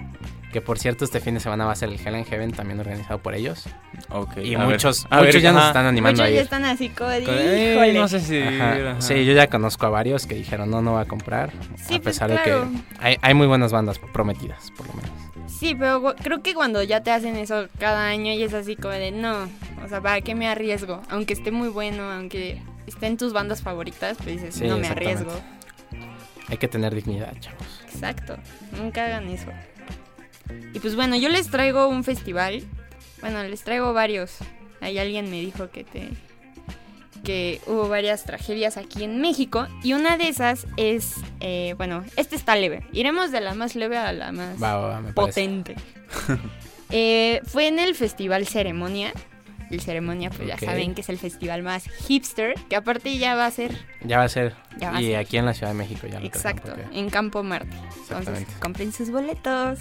Que 0.55 0.61
por 0.61 0.79
cierto, 0.79 1.05
este 1.05 1.19
fin 1.19 1.35
de 1.35 1.41
semana 1.41 1.65
va 1.65 1.73
a 1.73 1.75
ser 1.75 1.89
el 1.89 1.99
Hell 1.99 2.15
and 2.15 2.27
Heaven, 2.27 2.53
también 2.53 2.79
organizado 2.79 3.19
por 3.19 3.35
ellos. 3.35 3.65
Y 4.37 4.55
ver. 4.55 4.69
muchos, 4.69 5.05
ver, 5.11 5.25
muchos 5.25 5.43
ya 5.43 5.51
nos 5.51 5.67
están 5.67 5.85
animando 5.85 6.23
Muchos 6.23 6.33
a 6.33 6.37
ya 6.37 6.43
están 6.43 6.65
así 6.65 6.91
como 6.91 7.11
Eh, 7.11 7.93
no 7.93 8.07
sé 8.07 8.21
si. 8.21 8.39
Ajá. 8.39 8.91
ajá. 8.93 9.01
Sí, 9.01 9.25
yo 9.25 9.33
ya 9.33 9.49
conozco 9.49 9.87
a 9.87 9.89
varios 9.89 10.29
que 10.29 10.37
dijeron 10.37 10.71
no, 10.71 10.81
no 10.81 10.93
va 10.93 11.01
a 11.01 11.05
comprar. 11.07 11.51
Sí, 11.75 11.97
a 11.97 12.01
pues, 12.01 12.15
pesar 12.15 12.31
claro. 12.31 12.67
de 12.67 12.71
que 12.71 12.85
hay, 13.01 13.17
hay 13.21 13.35
muy 13.35 13.49
buenas 13.49 13.73
bandas 13.73 13.99
prometidas, 13.99 14.71
por 14.77 14.87
lo 14.87 14.95
menos. 14.95 15.11
Sí, 15.49 15.75
pero 15.75 16.15
creo 16.23 16.41
que 16.41 16.55
cuando 16.55 16.85
ya 16.85 17.03
te 17.03 17.11
hacen 17.11 17.35
eso 17.35 17.67
cada 17.81 18.07
año 18.07 18.33
y 18.33 18.45
es 18.45 18.55
así 18.55 18.77
como 18.77 18.95
de 18.95 19.11
no, 19.11 19.49
o 19.85 19.89
sea, 19.89 20.01
¿para 20.01 20.21
qué 20.21 20.37
me 20.37 20.47
arriesgo? 20.47 21.03
Aunque 21.11 21.33
esté 21.33 21.51
muy 21.51 21.69
bueno, 21.69 22.13
aunque 22.13 22.63
esté 22.87 23.09
en 23.09 23.17
tus 23.17 23.33
bandas 23.33 23.61
favoritas, 23.61 24.19
pues 24.19 24.37
dices, 24.37 24.55
Sí, 24.55 24.69
no 24.69 24.79
me 24.79 24.87
arriesgo. 24.87 25.33
Hay 26.47 26.59
que 26.59 26.69
tener 26.69 26.95
dignidad, 26.95 27.33
chavos. 27.41 27.81
Exacto, 27.93 28.37
nunca 28.79 29.07
hagan 29.07 29.29
eso. 29.29 29.49
Y 30.73 30.81
pues 30.81 30.95
bueno, 30.97 31.17
yo 31.17 31.29
les 31.29 31.49
traigo 31.51 31.89
un 31.89 32.05
festival. 32.05 32.63
Bueno, 33.21 33.43
les 33.45 33.63
traigo 33.63 33.93
varios. 33.93 34.37
Ahí 34.81 34.99
alguien 34.99 35.31
me 35.31 35.41
dijo 35.41 35.71
que 35.71 35.85
te 35.85 36.11
que 37.23 37.63
hubo 37.67 37.89
varias 37.89 38.25
tragedias 38.25 38.77
aquí 38.77 39.03
en 39.03 39.19
México 39.23 39.67
y 39.83 39.95
una 39.95 40.19
de 40.19 40.29
esas 40.29 40.67
es, 40.77 41.15
eh, 41.41 41.73
bueno, 41.79 42.05
este 42.17 42.37
está 42.37 42.55
leve. 42.55 42.87
Iremos 42.93 43.31
de 43.33 43.41
la 43.41 43.55
más 43.55 43.75
leve 43.77 43.97
a 43.97 44.13
la 44.13 44.31
más 44.31 44.63
Va, 44.63 44.77
va, 44.77 44.89
va, 44.89 45.01
me 45.01 45.13
parece. 45.13 45.41
potente. 45.49 45.75
Eh, 46.91 47.41
fue 47.47 47.67
en 47.67 47.79
el 47.81 47.95
festival 47.97 48.47
Ceremonia. 48.47 49.13
El 49.71 49.81
Ceremonia, 49.81 50.31
pues 50.31 50.47
ya 50.47 50.59
saben 50.59 50.95
que 50.95 51.01
es 51.01 51.09
el 51.09 51.19
festival 51.19 51.63
más 51.63 51.85
hipster, 52.07 52.55
que 52.69 52.77
aparte 52.77 53.17
ya 53.17 53.35
va 53.35 53.47
a 53.47 53.51
ser 53.51 53.75
Ya 54.05 54.19
va 54.19 54.25
a 54.25 54.29
ser. 54.29 54.55
Ya 54.79 54.91
va 54.93 54.99
a 54.99 55.03
y 55.03 55.07
ser. 55.07 55.17
aquí 55.17 55.39
en 55.39 55.47
la 55.47 55.55
Ciudad 55.55 55.73
de 55.73 55.79
México 55.79 56.07
ya 56.07 56.21
lo 56.21 56.27
Exacto, 56.27 56.75
porque- 56.77 56.97
en 56.99 57.09
Campo 57.11 57.43
Marte. 57.43 57.75
Entonces, 58.11 58.47
compren 58.61 58.93
sus 58.93 59.11
boletos. 59.11 59.79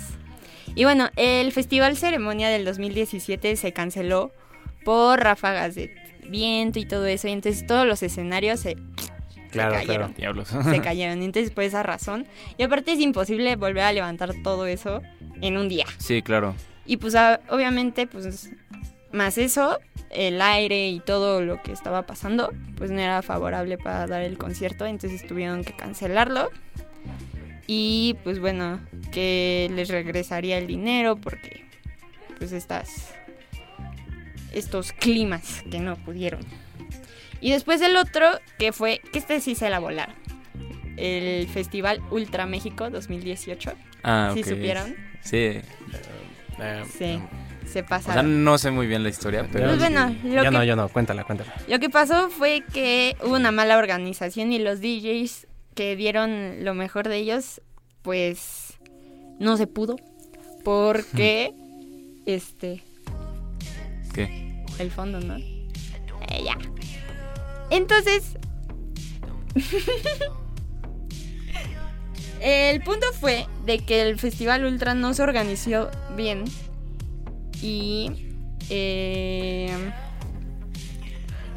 Y 0.75 0.83
bueno, 0.85 1.09
el 1.15 1.51
Festival 1.51 1.95
Ceremonia 1.97 2.49
del 2.49 2.65
2017 2.65 3.55
se 3.55 3.73
canceló 3.73 4.31
por 4.83 5.19
ráfagas 5.21 5.75
de 5.75 5.93
viento 6.27 6.79
y 6.79 6.85
todo 6.85 7.05
eso. 7.05 7.27
Y 7.27 7.31
entonces 7.31 7.65
todos 7.67 7.85
los 7.85 8.01
escenarios 8.03 8.59
se, 8.61 8.75
Claro, 9.51 9.75
cayeron. 9.75 10.13
claro. 10.13 10.43
Se 10.45 10.81
cayeron. 10.83 11.21
Y 11.21 11.25
entonces 11.25 11.51
por 11.51 11.63
esa 11.63 11.83
razón. 11.83 12.25
Y 12.57 12.63
aparte 12.63 12.93
es 12.93 12.99
imposible 12.99 13.55
volver 13.55 13.83
a 13.83 13.93
levantar 13.93 14.31
todo 14.43 14.65
eso 14.65 15.01
en 15.41 15.57
un 15.57 15.69
día. 15.69 15.85
Sí, 15.99 16.21
claro. 16.23 16.55
Y 16.85 16.97
pues 16.97 17.13
a- 17.15 17.39
obviamente, 17.49 18.07
pues 18.07 18.49
más 19.11 19.37
eso, 19.37 19.79
el 20.09 20.41
aire 20.41 20.89
y 20.89 20.99
todo 20.99 21.41
lo 21.41 21.61
que 21.61 21.71
estaba 21.71 22.07
pasando, 22.07 22.51
pues 22.77 22.89
no 22.89 22.99
era 22.99 23.21
favorable 23.21 23.77
para 23.77 24.07
dar 24.07 24.23
el 24.23 24.39
concierto, 24.39 24.85
entonces 24.87 25.25
tuvieron 25.27 25.63
que 25.63 25.73
cancelarlo. 25.73 26.49
Y 27.67 28.15
pues 28.23 28.39
bueno, 28.39 28.79
que 29.11 29.69
les 29.73 29.87
regresaría 29.89 30.57
el 30.57 30.67
dinero 30.67 31.15
porque 31.15 31.63
pues 32.37 32.51
estas 32.51 33.13
estos 34.51 34.91
climas 34.93 35.63
que 35.71 35.79
no 35.79 35.95
pudieron. 35.95 36.41
Y 37.41 37.51
después 37.51 37.81
el 37.81 37.95
otro 37.97 38.27
que 38.59 38.71
fue 38.71 39.01
que 39.11 39.19
este 39.19 39.39
sí 39.41 39.55
se 39.55 39.69
la 39.69 39.79
volaron. 39.79 40.15
El 40.97 41.47
Festival 41.47 42.01
Ultra 42.11 42.45
México 42.45 42.89
2018. 42.89 43.73
Ah, 44.03 44.31
¿Sí 44.33 44.43
supieron? 44.43 44.95
Sí. 45.21 45.59
Eh, 46.59 46.83
Sí, 46.97 47.19
se 47.65 47.65
O 47.65 47.71
sea, 47.71 47.85
pasaron. 47.85 48.43
no 48.43 48.57
sé 48.57 48.69
muy 48.69 48.85
bien 48.85 49.01
la 49.03 49.09
historia, 49.09 49.47
pero. 49.51 49.67
Pues 49.67 49.79
bueno, 49.79 50.09
sí. 50.09 50.19
lo 50.29 50.35
yo 50.35 50.41
que 50.43 50.51
no, 50.51 50.63
yo 50.63 50.75
no. 50.75 50.87
Cuéntala, 50.89 51.23
cuéntala. 51.23 51.53
Lo 51.67 51.79
que 51.79 51.89
pasó 51.89 52.29
fue 52.29 52.63
que 52.73 53.15
hubo 53.23 53.35
una 53.35 53.51
mala 53.51 53.77
organización 53.77 54.51
y 54.51 54.59
los 54.59 54.79
DJs 54.81 55.47
que 55.73 55.95
dieron 55.95 56.63
lo 56.63 56.73
mejor 56.73 57.07
de 57.07 57.17
ellos, 57.17 57.61
pues 58.01 58.79
no 59.39 59.57
se 59.57 59.67
pudo. 59.67 59.97
Porque, 60.63 61.53
este, 62.25 62.83
¿Qué? 64.13 64.63
el 64.79 64.91
fondo, 64.91 65.19
¿no? 65.19 65.37
Eh, 65.37 66.43
ya. 66.45 66.57
Entonces, 67.69 68.37
el 72.41 72.81
punto 72.81 73.07
fue 73.19 73.47
de 73.65 73.79
que 73.79 74.01
el 74.01 74.19
Festival 74.19 74.65
Ultra 74.65 74.93
no 74.93 75.13
se 75.13 75.23
organizó 75.23 75.89
bien 76.15 76.45
y 77.61 78.29
eh, 78.69 79.75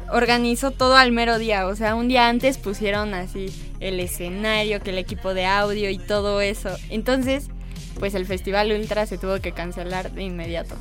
organizó 0.09 0.71
todo 0.71 0.95
al 0.95 1.11
mero 1.11 1.37
día. 1.37 1.67
O 1.67 1.75
sea, 1.75 1.95
un 1.95 2.07
día 2.07 2.29
antes 2.29 2.57
pusieron 2.57 3.13
así 3.13 3.47
el 3.79 3.99
escenario, 3.99 4.81
que 4.81 4.89
el 4.91 4.97
equipo 4.97 5.33
de 5.33 5.45
audio 5.45 5.89
y 5.89 5.97
todo 5.97 6.41
eso. 6.41 6.69
Entonces, 6.89 7.47
pues 7.99 8.13
el 8.15 8.25
Festival 8.25 8.71
Ultra 8.71 9.05
se 9.05 9.17
tuvo 9.17 9.39
que 9.41 9.51
cancelar 9.51 10.11
de 10.11 10.23
inmediato. 10.23 10.75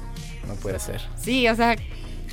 No 0.47 0.55
puede 0.55 0.79
ser. 0.79 1.01
Sí, 1.21 1.49
o 1.49 1.55
sea, 1.57 1.77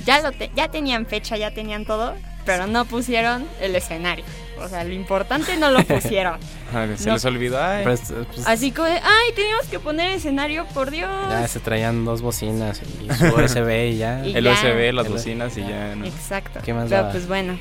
ya, 0.04 0.20
lo 0.20 0.32
te- 0.32 0.50
ya 0.54 0.68
tenían 0.68 1.06
fecha, 1.06 1.36
ya 1.36 1.52
tenían 1.52 1.84
todo, 1.84 2.14
pero 2.46 2.66
no 2.66 2.84
pusieron 2.84 3.46
el 3.60 3.74
escenario. 3.76 4.24
O 4.60 4.68
sea, 4.68 4.84
lo 4.84 4.92
importante 4.92 5.56
no 5.56 5.70
lo 5.70 5.82
pusieron. 5.84 6.38
Ah, 6.72 6.86
se 6.96 7.08
No. 7.08 7.14
les 7.14 7.24
olvidó. 7.24 7.60
Ay. 7.62 7.82
Pero 7.82 7.92
es- 7.94 8.12
pues, 8.32 8.46
Así 8.46 8.70
como, 8.70 8.86
de, 8.86 8.94
ay, 8.94 9.32
teníamos 9.34 9.66
que 9.66 9.80
poner 9.80 10.12
escenario, 10.12 10.64
por 10.74 10.90
Dios. 10.90 11.10
ya 11.28 11.48
se 11.48 11.58
traían 11.60 12.04
dos 12.04 12.22
bocinas 12.22 12.80
y 13.02 13.12
su 13.14 13.24
USB 13.34 13.88
y 13.92 13.96
ya. 13.96 14.22
Y 14.24 14.36
el 14.36 14.44
ya. 14.44 14.52
USB, 14.52 14.92
las 14.92 15.06
El- 15.06 15.12
bocinas 15.12 15.56
y 15.56 15.62
ya. 15.62 15.94
¿no? 15.96 16.04
Exacto. 16.06 16.60
¿Qué 16.64 16.72
más 16.72 16.84
Pero 16.88 17.00
daba? 17.02 17.12
pues 17.12 17.26
bueno, 17.26 17.58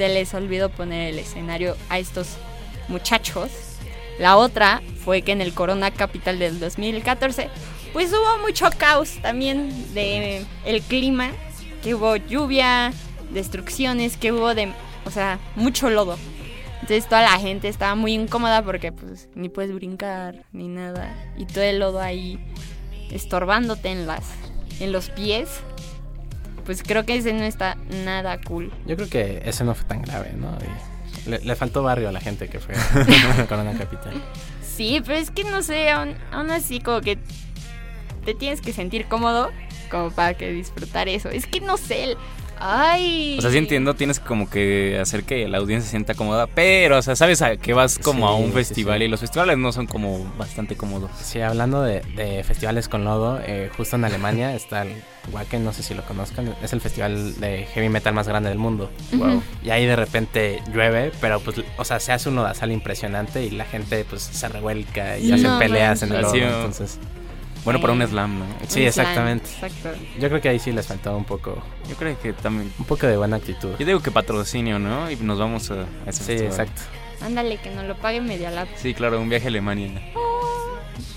se 0.00 0.08
les 0.08 0.32
olvidó 0.32 0.70
poner 0.70 1.12
el 1.12 1.18
escenario 1.18 1.76
a 1.90 1.98
estos 1.98 2.38
muchachos. 2.88 3.50
La 4.18 4.38
otra 4.38 4.80
fue 5.04 5.20
que 5.20 5.32
en 5.32 5.42
el 5.42 5.52
Corona 5.52 5.90
Capital 5.90 6.38
del 6.38 6.58
2014, 6.58 7.50
pues 7.92 8.10
hubo 8.10 8.38
mucho 8.38 8.70
caos 8.78 9.18
también 9.20 9.92
de 9.92 10.46
el 10.64 10.80
clima, 10.80 11.32
que 11.82 11.94
hubo 11.94 12.16
lluvia, 12.16 12.94
destrucciones, 13.30 14.16
que 14.16 14.32
hubo 14.32 14.54
de, 14.54 14.72
o 15.04 15.10
sea, 15.10 15.38
mucho 15.54 15.90
lodo. 15.90 16.16
Entonces 16.76 17.06
toda 17.06 17.20
la 17.20 17.38
gente 17.38 17.68
estaba 17.68 17.94
muy 17.94 18.14
incómoda 18.14 18.62
porque 18.64 18.92
pues 18.92 19.28
ni 19.34 19.50
puedes 19.50 19.74
brincar 19.74 20.46
ni 20.52 20.68
nada 20.68 21.14
y 21.36 21.44
todo 21.44 21.62
el 21.62 21.78
lodo 21.78 22.00
ahí 22.00 22.38
estorbándote 23.10 23.90
en 23.90 24.06
las 24.06 24.24
en 24.80 24.92
los 24.92 25.10
pies. 25.10 25.60
Pues 26.64 26.82
creo 26.82 27.04
que 27.04 27.16
ese 27.16 27.32
no 27.32 27.44
está 27.44 27.76
nada 28.04 28.40
cool. 28.42 28.72
Yo 28.86 28.96
creo 28.96 29.08
que 29.08 29.42
ese 29.44 29.64
no 29.64 29.74
fue 29.74 29.84
tan 29.86 30.02
grave, 30.02 30.32
¿no? 30.36 30.56
Y 31.26 31.30
le, 31.30 31.38
le 31.40 31.56
faltó 31.56 31.82
barrio 31.82 32.08
a 32.08 32.12
la 32.12 32.20
gente 32.20 32.48
que 32.48 32.60
fue 32.60 32.74
a 33.42 33.46
Corona 33.46 33.72
Capital. 33.76 34.14
Sí, 34.66 35.00
pero 35.04 35.18
es 35.18 35.30
que 35.30 35.44
no 35.44 35.62
sé, 35.62 35.90
aún, 35.90 36.14
aún 36.32 36.50
así 36.50 36.80
como 36.80 37.00
que 37.00 37.18
te 38.24 38.34
tienes 38.34 38.60
que 38.60 38.72
sentir 38.72 39.06
cómodo 39.06 39.50
como 39.90 40.10
para 40.10 40.34
que 40.34 40.50
disfrutar 40.52 41.08
eso. 41.08 41.28
Es 41.30 41.46
que 41.46 41.60
no 41.60 41.76
sé, 41.76 42.04
el- 42.04 42.16
Ay. 42.60 43.36
O 43.38 43.42
sea, 43.42 43.50
sí 43.50 43.58
entiendo, 43.58 43.94
tienes 43.94 44.20
como 44.20 44.48
que 44.48 44.98
hacer 45.00 45.24
que 45.24 45.48
la 45.48 45.58
audiencia 45.58 45.86
se 45.86 45.90
sienta 45.90 46.14
cómoda, 46.14 46.46
pero, 46.46 46.98
o 46.98 47.02
sea, 47.02 47.16
sabes 47.16 47.42
a 47.42 47.56
que 47.56 47.72
vas 47.72 47.98
como 47.98 48.28
a 48.28 48.36
un 48.36 48.52
festival 48.52 48.98
sí. 48.98 49.04
y 49.04 49.08
los 49.08 49.20
festivales 49.20 49.58
no 49.58 49.72
son 49.72 49.86
como 49.86 50.30
bastante 50.36 50.76
cómodos. 50.76 51.10
Sí, 51.20 51.40
hablando 51.40 51.82
de, 51.82 52.02
de 52.14 52.44
festivales 52.44 52.88
con 52.88 53.04
lodo, 53.04 53.40
eh, 53.44 53.70
justo 53.76 53.96
en 53.96 54.04
Alemania 54.04 54.54
está 54.60 54.82
el 54.82 55.02
Wacken, 55.32 55.64
no 55.64 55.72
sé 55.72 55.82
si 55.82 55.94
lo 55.94 56.02
conozcan, 56.04 56.54
es 56.62 56.72
el 56.72 56.80
festival 56.80 57.40
de 57.40 57.66
heavy 57.72 57.88
metal 57.88 58.14
más 58.14 58.28
grande 58.28 58.48
del 58.48 58.58
mundo. 58.58 58.90
Ujú. 59.12 59.42
Y 59.62 59.70
ahí 59.70 59.86
de 59.86 59.96
repente 59.96 60.62
llueve, 60.72 61.12
pero 61.20 61.40
pues, 61.40 61.56
o 61.76 61.84
sea, 61.84 62.00
se 62.00 62.12
hace 62.12 62.28
un 62.28 62.36
lodazal 62.36 62.72
impresionante 62.72 63.44
y 63.44 63.50
la 63.50 63.64
gente 63.64 64.04
pues 64.08 64.22
se 64.22 64.48
revuelca 64.48 65.18
y 65.18 65.28
No 65.28 65.36
hacen 65.36 65.58
peleas 65.58 66.02
en 66.02 66.12
el 66.12 66.22
lodo, 66.22 66.34
entonces... 66.36 66.98
Bueno, 67.64 67.80
para 67.80 67.92
un 67.92 68.06
slam, 68.06 68.38
¿no? 68.38 68.44
Sí, 68.68 68.84
exactamente. 68.84 69.46
slam, 69.46 69.70
Exacto. 69.70 70.00
Yo 70.18 70.28
creo 70.28 70.40
que 70.40 70.48
ahí 70.48 70.58
sí 70.58 70.72
les 70.72 70.86
faltaba 70.86 71.16
un 71.16 71.24
poco, 71.24 71.62
Yo 71.88 71.96
creo 71.96 72.18
que 72.20 72.32
también... 72.32 72.72
un 72.78 72.84
poco 72.86 73.06
de 73.06 73.16
buena 73.16 73.36
actitud. 73.36 73.70
Yo 73.78 73.86
digo 73.86 74.00
que 74.00 74.10
patrocinio, 74.10 74.78
¿no? 74.78 75.10
Y 75.10 75.16
nos 75.16 75.38
vamos 75.38 75.70
a, 75.70 75.74
a 75.74 75.86
ese 76.10 76.20
Sí, 76.24 76.24
festival. 76.38 76.46
exacto. 76.46 76.82
Ándale, 77.22 77.58
que 77.58 77.70
nos 77.70 77.84
lo 77.84 77.96
pague 77.96 78.20
Media 78.22 78.50
Lab. 78.50 78.66
Sí, 78.76 78.94
claro, 78.94 79.20
un 79.20 79.28
viaje 79.28 79.44
a 79.46 79.48
Alemania. 79.48 80.00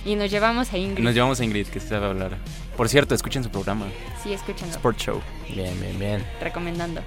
Y 0.05 0.15
nos 0.15 0.29
llevamos 0.29 0.73
a 0.73 0.77
Ingrid. 0.77 1.01
Nos 1.03 1.13
llevamos 1.13 1.39
a 1.39 1.45
Ingrid, 1.45 1.67
que 1.67 1.79
se 1.79 1.87
sabe 1.87 2.07
hablar. 2.07 2.37
Por 2.75 2.89
cierto, 2.89 3.15
escuchen 3.15 3.43
su 3.43 3.49
programa, 3.49 3.85
Sí, 4.21 4.33
escúchenlo. 4.33 4.73
Sport 4.75 4.97
Show. 4.97 5.21
Bien, 5.49 5.79
bien, 5.79 5.97
bien. 5.97 6.25
recomendando. 6.41 7.01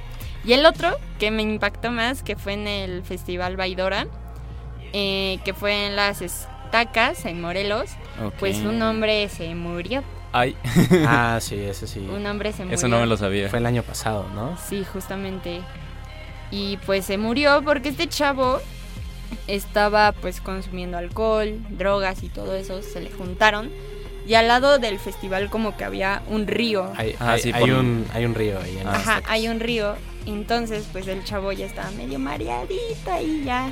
Y 0.45 0.53
el 0.55 0.65
otro 0.65 0.97
que 1.19 1.31
me 1.31 1.43
impactó 1.43 1.91
más, 1.91 2.23
que 2.23 2.37
fue 2.37 2.55
en 2.55 2.67
el 2.69 3.03
Festival 3.03 3.57
Baidora, 3.57 4.07
eh, 4.95 5.39
que 5.45 5.53
fue 5.53 5.87
en 5.89 5.97
las 5.97 6.23
estacas 6.23 7.27
en 7.27 7.41
Morelos, 7.43 7.91
Pues 8.39 8.59
un 8.59 8.81
hombre 8.83 9.29
se 9.29 9.55
murió. 9.55 10.03
Ay, 10.33 10.57
Ah, 11.07 11.39
sí, 11.43 11.55
ese 11.59 11.87
sí. 11.87 12.01
Un 12.01 12.27
hombre 12.27 12.53
se 12.53 12.63
murió. 12.65 12.75
eso 12.77 12.89
no 12.89 13.01
me 13.01 13.07
lo 13.07 13.17
sabía. 13.17 13.49
Fue 13.49 13.59
el 13.59 13.67
año 13.67 13.83
pasado, 13.83 14.27
¿no? 14.35 14.57
Sí, 14.69 14.85
justamente. 14.93 15.61
Y 16.51 16.77
pues 16.87 17.05
se 17.05 17.19
murió 17.19 17.63
porque 17.65 17.89
este 17.91 18.07
chavo 18.09 18.61
estaba 19.47 20.13
pues 20.13 20.41
consumiendo 20.41 20.97
alcohol, 20.99 21.59
drogas 21.71 22.23
y 22.23 22.29
todo 22.29 22.55
eso, 22.55 22.83
se 22.83 23.01
le 23.01 23.11
juntaron. 23.11 23.71
Y 24.27 24.35
al 24.35 24.49
lado 24.49 24.79
del 24.79 24.99
festival 24.99 25.51
como 25.51 25.77
que 25.77 25.85
había 25.85 26.23
un 26.29 26.47
río. 26.49 26.93
Hay, 26.97 27.15
Ah, 27.21 27.33
hay- 27.33 27.41
sí, 27.43 27.53
hay 27.55 27.61
por- 27.61 27.71
un, 27.71 28.07
hay 28.13 28.25
un 28.25 28.35
río 28.35 28.61
ahí 28.61 28.77
en 28.79 28.87
Ah. 28.89 28.93
Ajá, 28.97 29.23
hay 29.29 29.49
un 29.49 29.61
río. 29.61 29.95
Entonces, 30.27 30.89
pues 30.91 31.07
el 31.07 31.23
chavo 31.25 31.53
ya 31.53 31.67
estaba 31.67 31.91
medio 31.93 32.19
mareadito 32.19 33.13
ahí 33.13 33.43
ya, 33.45 33.71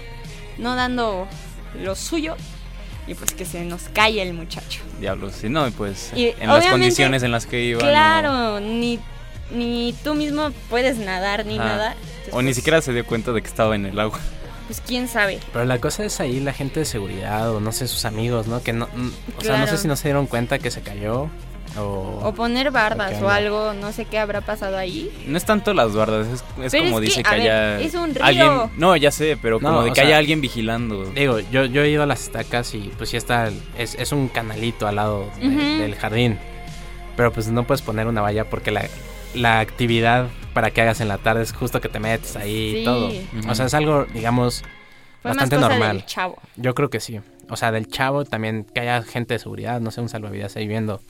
no 0.59 0.77
dando 0.77 1.27
lo 1.83 1.97
suyo. 1.97 2.37
Y 3.07 3.15
pues 3.15 3.33
que 3.35 3.45
se 3.45 3.65
nos 3.65 3.83
cae 3.93 4.23
el 4.23 4.33
muchacho. 4.33 4.81
Diablos, 5.01 5.35
sí, 5.41 5.49
no, 5.49 5.67
y 5.69 5.71
pues 5.73 6.11
Y 6.17 6.35
en 6.41 6.49
las 6.49 6.67
condiciones 6.67 7.23
en 7.23 7.33
las 7.33 7.47
que 7.47 7.63
iba. 7.63 7.81
no- 7.83 7.89
claro, 7.89 8.61
ni, 8.61 8.99
ni 9.53 9.95
tú 10.05 10.15
mismo 10.15 10.51
puedes 10.71 10.97
nadar 10.99 11.45
ni 11.45 11.59
Ah. 11.59 11.65
nada. 11.65 11.95
O 12.33 12.41
ni 12.41 12.55
siquiera 12.55 12.81
se 12.81 12.93
dio 12.93 13.05
cuenta 13.05 13.33
de 13.33 13.43
que 13.43 13.49
estaba 13.49 13.75
en 13.75 13.85
el 13.87 13.99
agua. 14.01 14.19
Pues 14.67 14.81
quién 14.81 15.09
sabe. 15.09 15.41
Pero 15.53 15.67
la 15.67 15.79
cosa 15.79 16.05
es 16.07 16.19
ahí 16.21 16.41
la 16.41 16.55
gente 16.55 16.81
de 16.81 16.87
seguridad 16.87 17.51
o 17.51 17.61
no 17.61 17.71
sé, 17.71 17.87
sus 17.87 18.07
amigos, 18.07 18.47
¿no? 18.47 18.63
Que 18.63 18.73
no, 18.73 18.87
mm, 18.95 19.11
o 19.39 19.41
sea, 19.43 19.59
no 19.59 19.67
sé 19.67 19.77
si 19.77 19.87
no 19.87 19.95
se 19.97 20.05
dieron 20.09 20.27
cuenta 20.27 20.59
que 20.59 20.71
se 20.71 20.81
cayó 20.81 21.29
o... 21.79 22.21
O 22.23 22.35
poner 22.35 22.71
bardas 22.71 23.21
o 23.23 23.29
algo, 23.29 23.73
no 23.75 23.93
sé 23.93 24.05
qué 24.05 24.19
habrá 24.19 24.41
pasado 24.41 24.77
ahí. 24.79 25.11
No 25.27 25.37
es 25.37 25.45
tanto 25.45 25.75
las 25.75 25.93
bardas, 25.95 26.27
es, 26.29 26.45
es 26.65 26.73
Pero 26.73 26.85
como 26.85 26.99
es 27.01 27.05
dice 27.07 27.21
a 27.21 27.23
que 27.31 27.31
ver, 27.37 27.41
haya. 27.41 27.81
es 27.81 27.95
un 27.95 28.15
río. 28.15 28.25
Alguien, 28.25 28.51
no, 28.77 28.97
ya 28.97 29.11
sé, 29.11 29.37
pero 29.41 29.59
No, 29.61 29.69
como 29.69 29.83
de 29.83 29.91
que 29.91 29.97
sea, 29.97 30.05
haya 30.05 30.19
alguien 30.19 30.41
vigilando. 30.41 31.05
Digo, 31.07 31.41
yo, 31.41 31.65
yo 31.65 31.83
he 31.83 31.91
ido 31.91 32.03
a 32.03 32.07
las 32.07 32.23
estacas 32.23 32.75
y 32.75 32.91
pues 32.97 33.11
sí 33.11 33.17
está, 33.17 33.51
es, 33.79 33.95
es 33.97 34.13
un 34.13 34.29
canalito 34.29 34.87
al 34.87 34.97
lado 34.97 35.27
de- 35.41 35.49
del 35.49 35.95
jardín. 35.97 36.39
Pero 37.17 37.33
pues 37.33 37.49
no 37.49 37.65
puedes 37.65 37.83
poner 37.83 38.07
una 38.07 38.21
valla 38.23 38.45
porque 38.51 38.71
la, 38.71 38.87
la 39.35 39.61
actividad 39.61 40.29
para 40.53 40.71
que 40.71 40.81
hagas 40.83 41.01
en 41.01 41.09
la 41.09 41.19
tarde 41.19 41.43
es 41.43 41.53
justo 41.53 41.81
que 41.81 41.89
te 41.89 42.01
metes 42.01 42.37
ahí 42.37 42.73
Sí. 42.73 42.79
y 42.81 42.85
todo. 42.85 43.11
O 43.49 43.55
sea, 43.55 43.67
es 43.67 43.75
algo, 43.75 44.07
digamos, 44.15 44.63
Fue 45.23 45.31
bastante 45.31 45.57
más 45.57 45.65
cosa 45.67 45.79
normal. 45.79 45.97
del 45.99 46.07
chavo. 46.07 46.39
Yo 46.57 46.75
creo 46.75 46.91
que 46.91 47.01
sí. 47.01 47.21
O 47.51 47.57
sea, 47.57 47.71
del 47.73 47.89
chavo 47.89 48.25
también 48.25 48.65
que 48.75 48.81
haya 48.81 49.03
gente 49.03 49.35
de 49.35 49.39
seguridad, 49.39 49.81
no 49.81 49.91
sé, 49.91 50.01
un 50.01 50.09
salvavidas 50.09 50.57
ahí 50.57 50.67
viendo. 50.67 51.01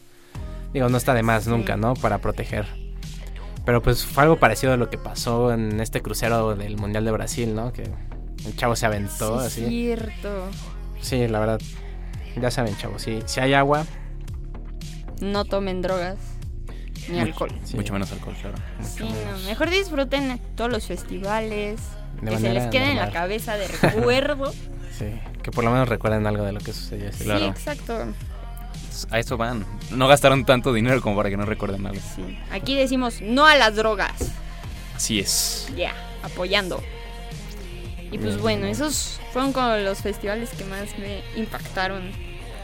Digo, 0.74 0.88
no 0.90 0.98
está 0.98 1.14
de 1.14 1.22
más 1.22 1.46
nunca, 1.46 1.76
¿no? 1.78 1.94
Para 1.94 2.18
proteger. 2.18 2.66
Pero 3.64 3.80
pues 3.80 4.04
fue 4.04 4.24
algo 4.24 4.36
parecido 4.38 4.74
a 4.74 4.76
lo 4.76 4.90
que 4.90 4.98
pasó 4.98 5.52
en 5.52 5.80
este 5.80 6.02
crucero 6.02 6.54
del 6.54 6.76
Mundial 6.76 7.04
de 7.06 7.10
Brasil, 7.12 7.54
¿no? 7.54 7.72
Que 7.72 7.84
el 8.44 8.56
chavo 8.56 8.76
se 8.76 8.84
aventó 8.84 9.40
Sí, 9.40 9.46
así. 9.62 9.66
cierto. 9.68 10.48
Sí, 11.00 11.26
la 11.28 11.40
verdad. 11.40 11.60
Ya 12.40 12.50
saben, 12.50 12.76
chavos, 12.76 13.00
sí, 13.02 13.20
si 13.26 13.40
hay 13.40 13.54
agua, 13.54 13.86
No 15.20 15.44
tomen 15.44 15.80
drogas 15.80 16.16
ni 17.08 17.20
alcohol. 17.20 17.50
sí, 17.64 17.76
Mucho 17.76 17.92
menos 17.92 18.10
alcohol, 18.12 18.34
claro. 18.40 18.56
Sí, 18.82 19.04
no, 19.04 19.38
mejor 19.46 19.70
disfruten 19.70 20.40
todos 20.56 20.70
los 20.70 20.86
festivales. 20.86 21.80
de 22.20 22.30
que 22.32 22.38
se 22.38 22.52
les 22.52 22.66
quede 22.68 22.90
en 22.92 22.96
la 22.96 23.10
cabeza 23.10 23.56
de 23.56 23.68
recuerdo. 23.68 24.52
Sí, 24.96 25.06
que 25.42 25.50
por 25.50 25.64
lo 25.64 25.72
menos 25.72 25.88
recuerden 25.88 26.24
algo 26.24 26.44
de 26.44 26.52
lo 26.52 26.60
que 26.60 26.72
sucedió 26.72 27.10
Sí, 27.12 27.24
Claro. 27.24 27.46
exacto. 27.46 27.98
A 29.10 29.18
eso 29.18 29.36
van. 29.36 29.64
No 29.90 30.06
gastaron 30.08 30.44
tanto 30.44 30.72
dinero 30.72 31.00
como 31.00 31.16
para 31.16 31.30
que 31.30 31.36
no 31.36 31.44
recuerden 31.44 31.86
algo. 31.86 32.00
Sí. 32.14 32.38
Aquí 32.50 32.74
decimos 32.76 33.20
no 33.20 33.46
a 33.46 33.56
las 33.56 33.76
drogas. 33.76 34.12
Así 34.94 35.18
es. 35.18 35.68
Ya, 35.76 35.92
apoyando. 36.22 36.82
Y 38.10 38.18
pues 38.18 38.38
bueno, 38.40 38.66
esos 38.66 39.20
fueron 39.32 39.52
como 39.52 39.74
los 39.76 39.98
festivales 39.98 40.50
que 40.50 40.64
más 40.64 40.96
me 40.98 41.22
impactaron. 41.36 42.12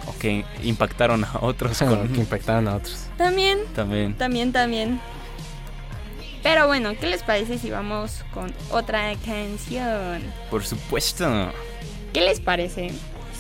O 0.07 0.17
que 0.19 0.45
impactaron 0.63 1.25
a 1.25 1.39
otros 1.41 1.79
con... 1.79 2.09
que 2.09 2.21
impactaron 2.21 2.69
a 2.69 2.77
otros. 2.77 3.07
También, 3.19 3.59
También. 3.75 4.15
también, 4.15 4.53
también. 4.53 5.01
Pero 6.43 6.67
bueno, 6.69 6.93
¿qué 6.99 7.07
les 7.07 7.23
parece 7.23 7.59
si 7.59 7.71
vamos 7.71 8.25
con 8.33 8.53
otra 8.71 9.13
canción? 9.27 10.23
Por 10.51 10.65
supuesto. 10.65 11.53
¿Qué 12.13 12.21
les 12.23 12.41
parece 12.41 12.93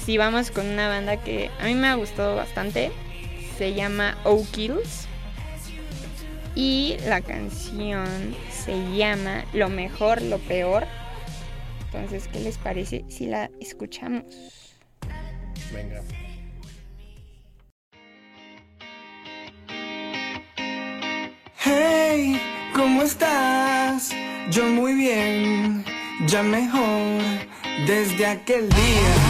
si 0.05 0.19
vamos 0.19 0.51
con 0.51 0.67
una 0.67 0.89
banda 0.89 1.17
que 1.19 1.51
a 1.61 1.65
mí 1.65 1.75
me 1.75 1.89
ha 1.89 1.95
gustado 1.95 2.37
bastante? 2.37 2.91
Se 3.59 3.75
llama 3.75 4.17
O-Kills. 4.25 5.07
Y 6.55 6.97
la 7.07 7.21
canción 7.21 8.35
se 8.51 8.75
llama 8.97 9.45
Lo 9.53 9.69
mejor, 9.69 10.21
lo 10.23 10.39
peor. 10.39 10.87
Entonces, 11.85 12.29
¿qué 12.29 12.41
les 12.41 12.59
parece 12.59 13.05
si 13.09 13.27
la 13.27 13.51
escuchamos? 13.61 14.25
Venga. 15.73 16.03
Hey, 21.63 22.41
¿cómo 22.75 23.03
estás? 23.03 24.11
Yo 24.51 24.67
muy 24.67 24.95
bien, 24.95 25.85
ya 26.27 26.43
mejor 26.43 27.23
desde 27.87 28.27
aquel 28.27 28.69
día 28.69 29.30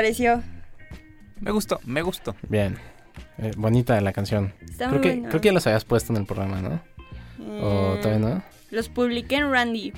pareció? 0.00 0.42
Me 1.40 1.50
gustó, 1.50 1.80
me 1.84 2.02
gustó. 2.02 2.34
Bien. 2.48 2.76
Eh, 3.38 3.52
bonita 3.56 4.00
la 4.00 4.12
canción. 4.12 4.52
Está 4.62 4.86
Creo 4.88 4.90
muy 4.92 5.00
que, 5.00 5.08
buena. 5.14 5.28
creo 5.28 5.40
que 5.40 5.48
ya 5.48 5.52
los 5.52 5.66
habías 5.66 5.84
puesto 5.84 6.12
en 6.12 6.18
el 6.20 6.26
programa, 6.26 6.60
¿no? 6.62 6.80
¿O 7.62 7.94
Eh, 7.96 7.98
todavía 8.02 8.28
no? 8.28 8.42
Los 8.70 8.88
publiqué 8.88 9.36
en 9.36 9.50
Randy. 9.50 9.92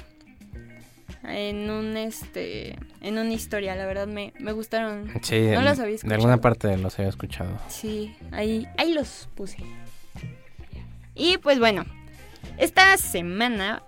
En 1.24 1.70
un 1.70 1.96
este. 1.96 2.76
En 3.00 3.16
una 3.18 3.32
historia, 3.32 3.76
la 3.76 3.86
verdad 3.86 4.06
me, 4.08 4.32
me 4.40 4.50
gustaron. 4.52 5.08
Sí, 5.22 5.40
no 5.40 5.58
en- 5.60 5.64
los 5.64 5.78
había 5.78 5.96
de 6.02 6.14
alguna 6.14 6.38
parte 6.40 6.76
los 6.78 6.98
había 6.98 7.10
escuchado. 7.10 7.58
Sí, 7.68 8.16
ahí, 8.32 8.66
ahí 8.76 8.92
los 8.92 9.28
puse. 9.36 9.58
Y 11.14 11.38
pues 11.38 11.58
bueno, 11.60 11.84
esta 12.58 12.96
semana 12.96 13.82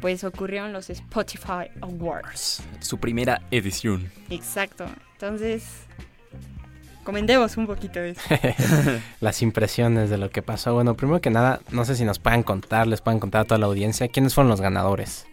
pues 0.00 0.22
ocurrieron 0.24 0.72
los 0.72 0.90
Spotify 0.90 1.70
Awards. 1.80 2.62
Su 2.80 2.98
primera 2.98 3.42
edición. 3.50 4.10
Exacto. 4.30 4.86
Entonces, 5.16 5.64
comentemos 7.04 7.56
un 7.56 7.66
poquito 7.66 8.00
de 8.00 8.10
eso. 8.10 8.20
Las 9.20 9.40
impresiones 9.40 10.10
de 10.10 10.18
lo 10.18 10.28
que 10.28 10.42
pasó. 10.42 10.74
Bueno, 10.74 10.94
primero 10.94 11.22
que 11.22 11.30
nada, 11.30 11.60
no 11.70 11.86
sé 11.86 11.96
si 11.96 12.04
nos 12.04 12.18
puedan 12.18 12.42
contar, 12.42 12.86
les 12.86 13.00
puedan 13.00 13.18
contar 13.18 13.40
a 13.40 13.44
toda 13.46 13.58
la 13.58 13.66
audiencia 13.66 14.08
quiénes 14.08 14.34
fueron 14.34 14.50
los 14.50 14.60
ganadores 14.60 15.26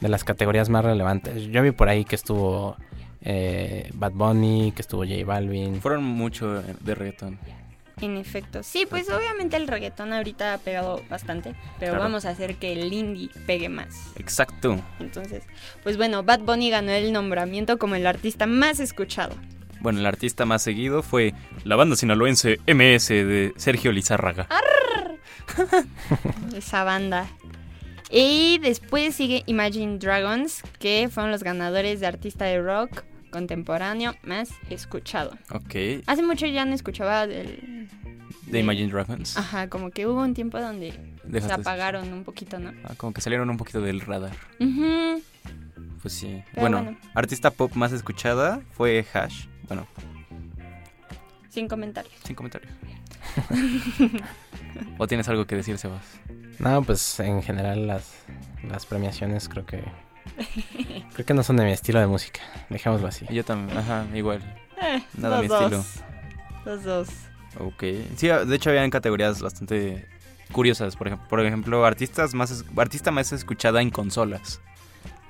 de 0.00 0.08
las 0.08 0.24
categorías 0.24 0.70
más 0.70 0.84
relevantes. 0.84 1.44
Yo 1.46 1.62
vi 1.62 1.70
por 1.70 1.88
ahí 1.88 2.04
que 2.04 2.16
estuvo 2.16 2.76
eh, 3.22 3.90
Bad 3.94 4.12
Bunny, 4.12 4.72
que 4.74 4.82
estuvo 4.82 5.04
J 5.04 5.24
Balvin. 5.24 5.80
Fueron 5.80 6.02
mucho 6.02 6.60
de 6.62 6.94
reggaetón. 6.96 7.38
En 8.02 8.18
efecto. 8.18 8.62
Sí, 8.62 8.84
pues 8.88 9.08
obviamente 9.10 9.56
el 9.56 9.68
reggaetón 9.68 10.12
ahorita 10.12 10.52
ha 10.54 10.58
pegado 10.58 11.02
bastante, 11.08 11.54
pero 11.78 11.92
Claro. 11.92 12.04
vamos 12.04 12.26
a 12.26 12.30
hacer 12.30 12.56
que 12.56 12.72
el 12.72 12.92
indie 12.92 13.30
pegue 13.46 13.70
más. 13.70 14.12
Exacto. 14.16 14.78
Entonces, 15.00 15.44
pues 15.82 15.96
bueno, 15.96 16.22
Bad 16.22 16.40
Bunny 16.40 16.68
ganó 16.68 16.90
el 16.92 17.10
nombramiento 17.12 17.78
como 17.78 17.94
el 17.94 18.06
artista 18.06 18.46
más 18.46 18.80
escuchado. 18.80 19.34
Bueno, 19.80 20.00
el 20.00 20.06
artista 20.06 20.44
más 20.44 20.62
seguido 20.62 21.02
fue 21.02 21.32
la 21.64 21.76
banda 21.76 21.96
sinaloense 21.96 22.58
MS 22.66 23.08
de 23.08 23.54
Sergio 23.56 23.92
Lizárraga. 23.92 24.46
esa 26.54 26.84
banda. 26.84 27.26
Y 28.10 28.58
después 28.58 29.14
sigue 29.14 29.42
Imagine 29.46 29.98
Dragons, 29.98 30.62
que 30.78 31.08
fueron 31.10 31.32
los 31.32 31.42
ganadores 31.42 32.00
de 32.00 32.06
artista 32.06 32.44
de 32.44 32.60
rock 32.60 33.04
contemporáneo 33.36 34.14
más 34.22 34.48
escuchado. 34.70 35.36
Ok. 35.50 35.74
Hace 36.06 36.22
mucho 36.22 36.46
ya 36.46 36.64
no 36.64 36.74
escuchaba 36.74 37.26
del... 37.26 37.86
De 38.46 38.60
Imagine 38.60 38.90
Dragons. 38.90 39.36
Ajá, 39.36 39.68
como 39.68 39.90
que 39.90 40.06
hubo 40.06 40.22
un 40.22 40.32
tiempo 40.32 40.58
donde 40.58 40.94
se 41.38 41.52
apagaron 41.52 42.10
un 42.14 42.24
poquito, 42.24 42.58
¿no? 42.58 42.72
Ah, 42.84 42.94
como 42.96 43.12
que 43.12 43.20
salieron 43.20 43.50
un 43.50 43.58
poquito 43.58 43.82
del 43.82 44.00
radar. 44.00 44.32
Ujú. 44.58 45.22
Pues 46.00 46.14
sí. 46.14 46.42
Bueno. 46.54 46.96
artista 47.14 47.50
pop 47.50 47.74
más 47.74 47.92
escuchada 47.92 48.62
fue 48.72 49.04
Hash. 49.12 49.48
Bueno, 49.68 49.86
Sin 51.50 51.68
comentarios. 51.68 52.14
sin 52.24 52.34
comentarios. 52.36 52.72
¿O 54.98 55.06
tienes 55.06 55.28
algo 55.28 55.46
que 55.46 55.56
decir, 55.56 55.76
Sebas? 55.76 56.20
No, 56.58 56.82
pues 56.82 57.20
en 57.20 57.42
general 57.42 57.86
las, 57.86 58.14
las 58.66 58.86
premiaciones 58.86 59.46
creo 59.50 59.66
que... 59.66 59.84
Creo 61.16 61.24
que 61.24 61.32
no 61.34 61.42
son 61.42 61.56
de 61.56 61.64
mi 61.64 61.72
estilo 61.72 61.98
de 61.98 62.06
música. 62.06 62.40
Dejémoslo 62.68 63.08
así. 63.08 63.24
Yo 63.30 63.42
también, 63.42 63.76
ajá, 63.78 64.04
igual. 64.14 64.42
Eh, 64.82 65.02
Nada 65.16 65.38
a 65.38 65.42
mi 65.42 65.48
los 65.48 65.58
estilo. 65.62 65.78
dos. 65.78 65.86
Los 66.66 66.84
dos. 66.84 67.08
Ok. 67.58 67.82
Sí, 68.16 68.28
de 68.28 68.54
hecho 68.54 68.68
habían 68.68 68.90
categorías 68.90 69.40
bastante 69.40 70.06
curiosas. 70.52 70.94
Por 70.94 71.06
ejemplo, 71.06 71.26
por 71.28 71.40
ejemplo 71.40 71.86
artistas 71.86 72.34
más 72.34 72.50
es- 72.50 72.64
artista 72.76 73.10
más 73.10 73.32
escuchada 73.32 73.80
en 73.80 73.88
consolas. 73.88 74.60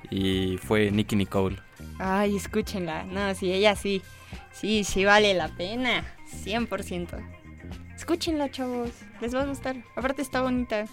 Y 0.09 0.57
fue 0.57 0.91
Nicky 0.91 1.15
Nicole. 1.15 1.57
Ay, 1.99 2.35
escúchenla. 2.35 3.03
No, 3.05 3.33
sí, 3.33 3.51
ella 3.53 3.75
sí. 3.77 4.01
Sí, 4.51 4.83
sí 4.83 5.05
vale 5.05 5.33
la 5.35 5.47
pena. 5.55 6.03
100%. 6.43 7.17
Escúchenla, 7.95 8.51
chavos. 8.51 8.89
Les 9.21 9.33
va 9.33 9.43
a 9.43 9.45
gustar. 9.45 9.77
Aparte 9.95 10.21
está 10.21 10.41
bonita. 10.41 10.85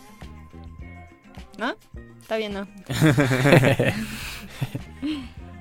¿No? 1.59 1.74
Está 2.20 2.37
bien, 2.37 2.54
¿no? 2.54 2.68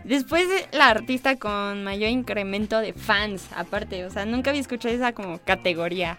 Después 0.04 0.50
de 0.50 0.68
la 0.78 0.90
artista 0.90 1.38
con 1.38 1.84
mayor 1.84 2.10
incremento 2.10 2.80
de 2.80 2.94
fans, 2.94 3.48
aparte, 3.56 4.06
o 4.06 4.10
sea, 4.10 4.26
nunca 4.26 4.50
había 4.50 4.62
escuchado 4.62 4.94
esa 4.94 5.14
como 5.14 5.40
categoría. 5.40 6.18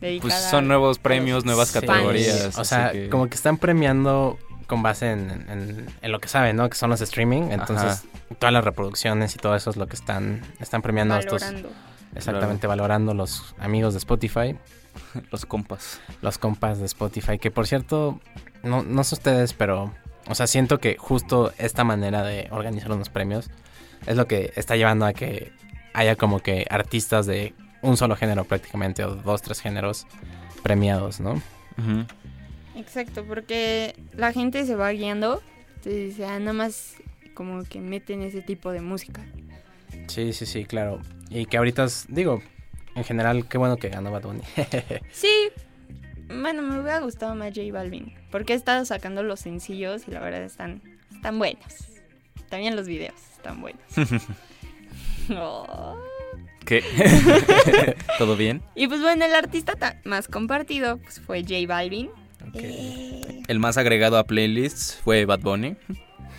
Dedicada 0.00 0.20
Pues 0.20 0.34
son 0.50 0.68
nuevos 0.68 0.98
premios, 0.98 1.44
nuevas 1.44 1.68
Sí, 1.68 1.80
categorías. 1.80 2.58
O 2.58 2.64
sea, 2.64 2.90
que- 2.92 3.08
como 3.08 3.28
que 3.28 3.34
están 3.36 3.56
premiando 3.58 4.38
con 4.66 4.82
base 4.82 5.12
en, 5.12 5.30
en- 5.48 5.86
en 6.02 6.12
lo 6.12 6.18
que 6.20 6.28
saben, 6.28 6.56
¿no? 6.56 6.68
Que 6.68 6.76
son 6.76 6.90
los 6.90 7.00
streaming. 7.00 7.50
Entonces, 7.52 8.04
todas 8.40 8.52
las 8.52 8.64
reproducciones 8.64 9.34
y 9.36 9.38
todo 9.38 9.54
eso 9.54 9.70
es 9.70 9.76
lo 9.76 9.86
que 9.86 9.94
están, 9.96 10.42
están 10.60 10.82
premiando 10.82 11.14
a 11.14 11.20
estos. 11.20 11.40
valorando. 11.42 11.70
Exactamente, 12.14 12.66
valorando 12.66 13.14
los 13.14 13.54
amigos 13.58 13.94
de 13.94 13.98
Spotify, 13.98 14.56
los 15.30 15.46
compas. 15.46 16.00
los 16.22 16.38
compas 16.38 16.78
de 16.80 16.86
Spotify. 16.86 17.38
Que 17.38 17.50
por 17.50 17.66
cierto, 17.66 18.20
no, 18.64 18.82
no 18.82 19.04
sé 19.04 19.14
ustedes, 19.14 19.52
pero. 19.52 19.94
O 20.28 20.34
sea, 20.34 20.46
siento 20.46 20.78
que 20.78 20.96
justo 20.96 21.52
esta 21.58 21.84
manera 21.84 22.22
de 22.22 22.48
organizar 22.50 22.90
unos 22.92 23.08
premios 23.08 23.48
es 24.06 24.16
lo 24.16 24.26
que 24.26 24.52
está 24.56 24.76
llevando 24.76 25.06
a 25.06 25.12
que 25.12 25.52
haya 25.94 26.16
como 26.16 26.40
que 26.40 26.66
artistas 26.68 27.26
de 27.26 27.54
un 27.82 27.96
solo 27.96 28.16
género 28.16 28.44
prácticamente, 28.44 29.04
o 29.04 29.14
dos, 29.14 29.42
tres 29.42 29.60
géneros 29.60 30.06
premiados, 30.62 31.20
¿no? 31.20 31.34
Ujú. 31.78 32.06
Exacto, 32.74 33.24
porque 33.24 33.94
la 34.12 34.32
gente 34.32 34.66
se 34.66 34.74
va 34.74 34.90
guiando. 34.90 35.42
Entonces, 35.76 36.16
ya 36.16 36.38
nada 36.38 36.52
más 36.52 36.96
como 37.34 37.62
que 37.64 37.80
meten 37.80 38.22
ese 38.22 38.42
tipo 38.42 38.70
de 38.72 38.80
música. 38.80 39.22
Sí, 40.08 40.32
sí, 40.32 40.46
sí, 40.46 40.64
claro. 40.64 41.00
Y 41.30 41.46
que 41.46 41.56
ahorita, 41.56 41.86
digo, 42.08 42.42
en 42.94 43.04
general, 43.04 43.46
qué 43.48 43.58
bueno 43.58 43.76
que 43.76 43.88
ganó 43.88 44.10
Bad 44.10 44.22
Bunny. 44.22 44.42
Sí, 45.12 45.48
bueno, 46.28 46.62
me 46.62 46.80
hubiera 46.80 47.00
gustado 47.00 47.34
más 47.34 47.48
J 47.54 47.72
Balvin. 47.72 48.14
Porque 48.30 48.52
he 48.52 48.56
estado 48.56 48.84
sacando 48.84 49.22
los 49.22 49.40
sencillos 49.40 50.06
y 50.08 50.10
la 50.12 50.20
verdad 50.20 50.42
están, 50.42 50.82
están 51.14 51.38
buenos. 51.38 51.62
También 52.48 52.76
los 52.76 52.86
videos 52.86 53.14
están 53.36 53.60
buenos. 53.60 53.82
Oh. 55.30 55.96
¿Qué? 56.64 56.82
¿Todo 58.18 58.36
bien? 58.36 58.62
Y 58.74 58.86
pues 58.88 59.00
bueno, 59.00 59.24
el 59.24 59.34
artista 59.34 59.74
ta- 59.74 60.00
más 60.04 60.28
compartido 60.28 60.98
pues, 60.98 61.20
fue 61.20 61.42
J 61.42 61.54
Balvin. 61.66 62.10
Eh, 62.54 63.42
El 63.48 63.58
más 63.58 63.76
agregado 63.76 64.18
a 64.18 64.24
playlists 64.24 65.00
fue 65.02 65.24
Bad 65.24 65.40
Bunny. 65.40 65.76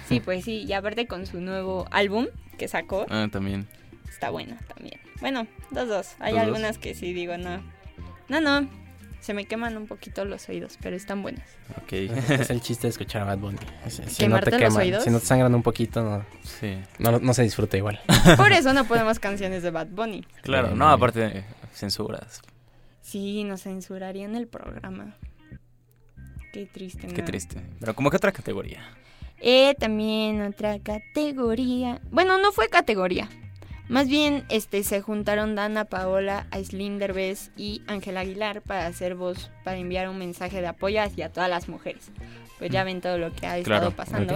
Sí, 0.07 0.19
pues 0.21 0.45
sí, 0.45 0.63
y 0.65 0.71
aparte 0.73 1.05
con 1.05 1.25
su 1.25 1.41
nuevo 1.41 1.85
álbum 1.91 2.27
que 2.57 2.67
sacó, 2.69 3.05
Ah, 3.09 3.27
también. 3.31 3.67
está 4.09 4.29
bueno 4.29 4.55
también. 4.73 4.99
Bueno, 5.19 5.47
dos, 5.71 5.87
dos. 5.89 6.07
Hay 6.19 6.31
Dos, 6.31 6.41
dos. 6.41 6.47
algunas 6.47 6.77
que 6.77 6.95
sí 6.95 7.11
digo, 7.13 7.37
no. 7.37 7.61
No, 8.29 8.39
no. 8.39 8.69
Se 9.27 9.33
me 9.33 9.43
queman 9.43 9.75
un 9.75 9.87
poquito 9.87 10.23
los 10.23 10.47
oídos, 10.47 10.77
pero 10.81 10.95
están 10.95 11.21
buenas. 11.21 11.43
Ok. 11.83 11.91
es 11.91 12.49
el 12.49 12.61
chiste 12.61 12.87
de 12.87 12.91
escuchar 12.91 13.23
a 13.23 13.25
Bad 13.25 13.39
Bunny. 13.39 13.57
Si, 13.89 13.91
si 13.91 14.01
no 14.03 14.15
¿Quemarte 14.17 14.51
te 14.51 14.59
los 14.59 14.69
queman, 14.69 14.81
oídos? 14.83 15.03
si 15.03 15.09
no 15.09 15.19
te 15.19 15.25
sangran 15.25 15.53
un 15.53 15.63
poquito, 15.63 16.01
no, 16.01 16.25
Sí. 16.43 16.77
no, 16.97 17.19
no 17.19 17.33
se 17.33 17.43
disfruta 17.43 17.75
igual. 17.75 17.99
Por 18.37 18.53
eso 18.53 18.71
no 18.71 18.85
ponemos 18.85 19.19
canciones 19.19 19.63
de 19.63 19.71
Bad 19.71 19.87
Bunny. 19.87 20.25
Claro, 20.43 20.75
no, 20.75 20.87
aparte 20.87 21.19
de 21.19 21.43
censuras. 21.73 22.41
Sí, 23.01 23.43
nos 23.43 23.63
censurarían 23.63 24.33
el 24.37 24.47
programa. 24.47 25.17
Qué 26.53 26.65
triste. 26.65 27.07
Qué 27.07 27.21
triste. 27.21 27.61
Pero 27.81 27.93
como 27.95 28.09
que 28.09 28.15
otra 28.15 28.31
categoría. 28.31 28.79
Eh, 29.41 29.75
también 29.77 30.41
otra 30.41 30.79
categoría. 30.79 31.99
Bueno, 32.11 32.37
no 32.37 32.53
fue 32.53 32.69
categoría. 32.69 33.27
Más 33.89 34.07
bien, 34.09 34.43
este, 34.49 34.83
se 34.83 35.01
juntaron 35.01 35.55
Dana 35.55 35.85
Paola, 35.85 36.45
Aislinn 36.51 36.99
Derbez 36.99 37.51
y 37.55 37.81
Ángel 37.87 38.17
Aguilar 38.17 38.61
para 38.61 38.85
hacer 38.85 39.15
voz, 39.15 39.49
para 39.63 39.77
enviar 39.77 40.09
un 40.09 40.17
mensaje 40.17 40.59
de 40.59 40.67
apoyo 40.67 41.01
hacia 41.01 41.29
todas 41.31 41.49
las 41.49 41.69
mujeres. 41.69 42.09
Pues 42.59 42.69
ya 42.69 42.83
ven 42.83 42.99
todo 43.01 43.17
lo 43.17 43.31
que 43.33 43.47
ha 43.47 43.61
Claro, 43.63 43.87
estado 43.87 43.91
pasando. 43.91 44.35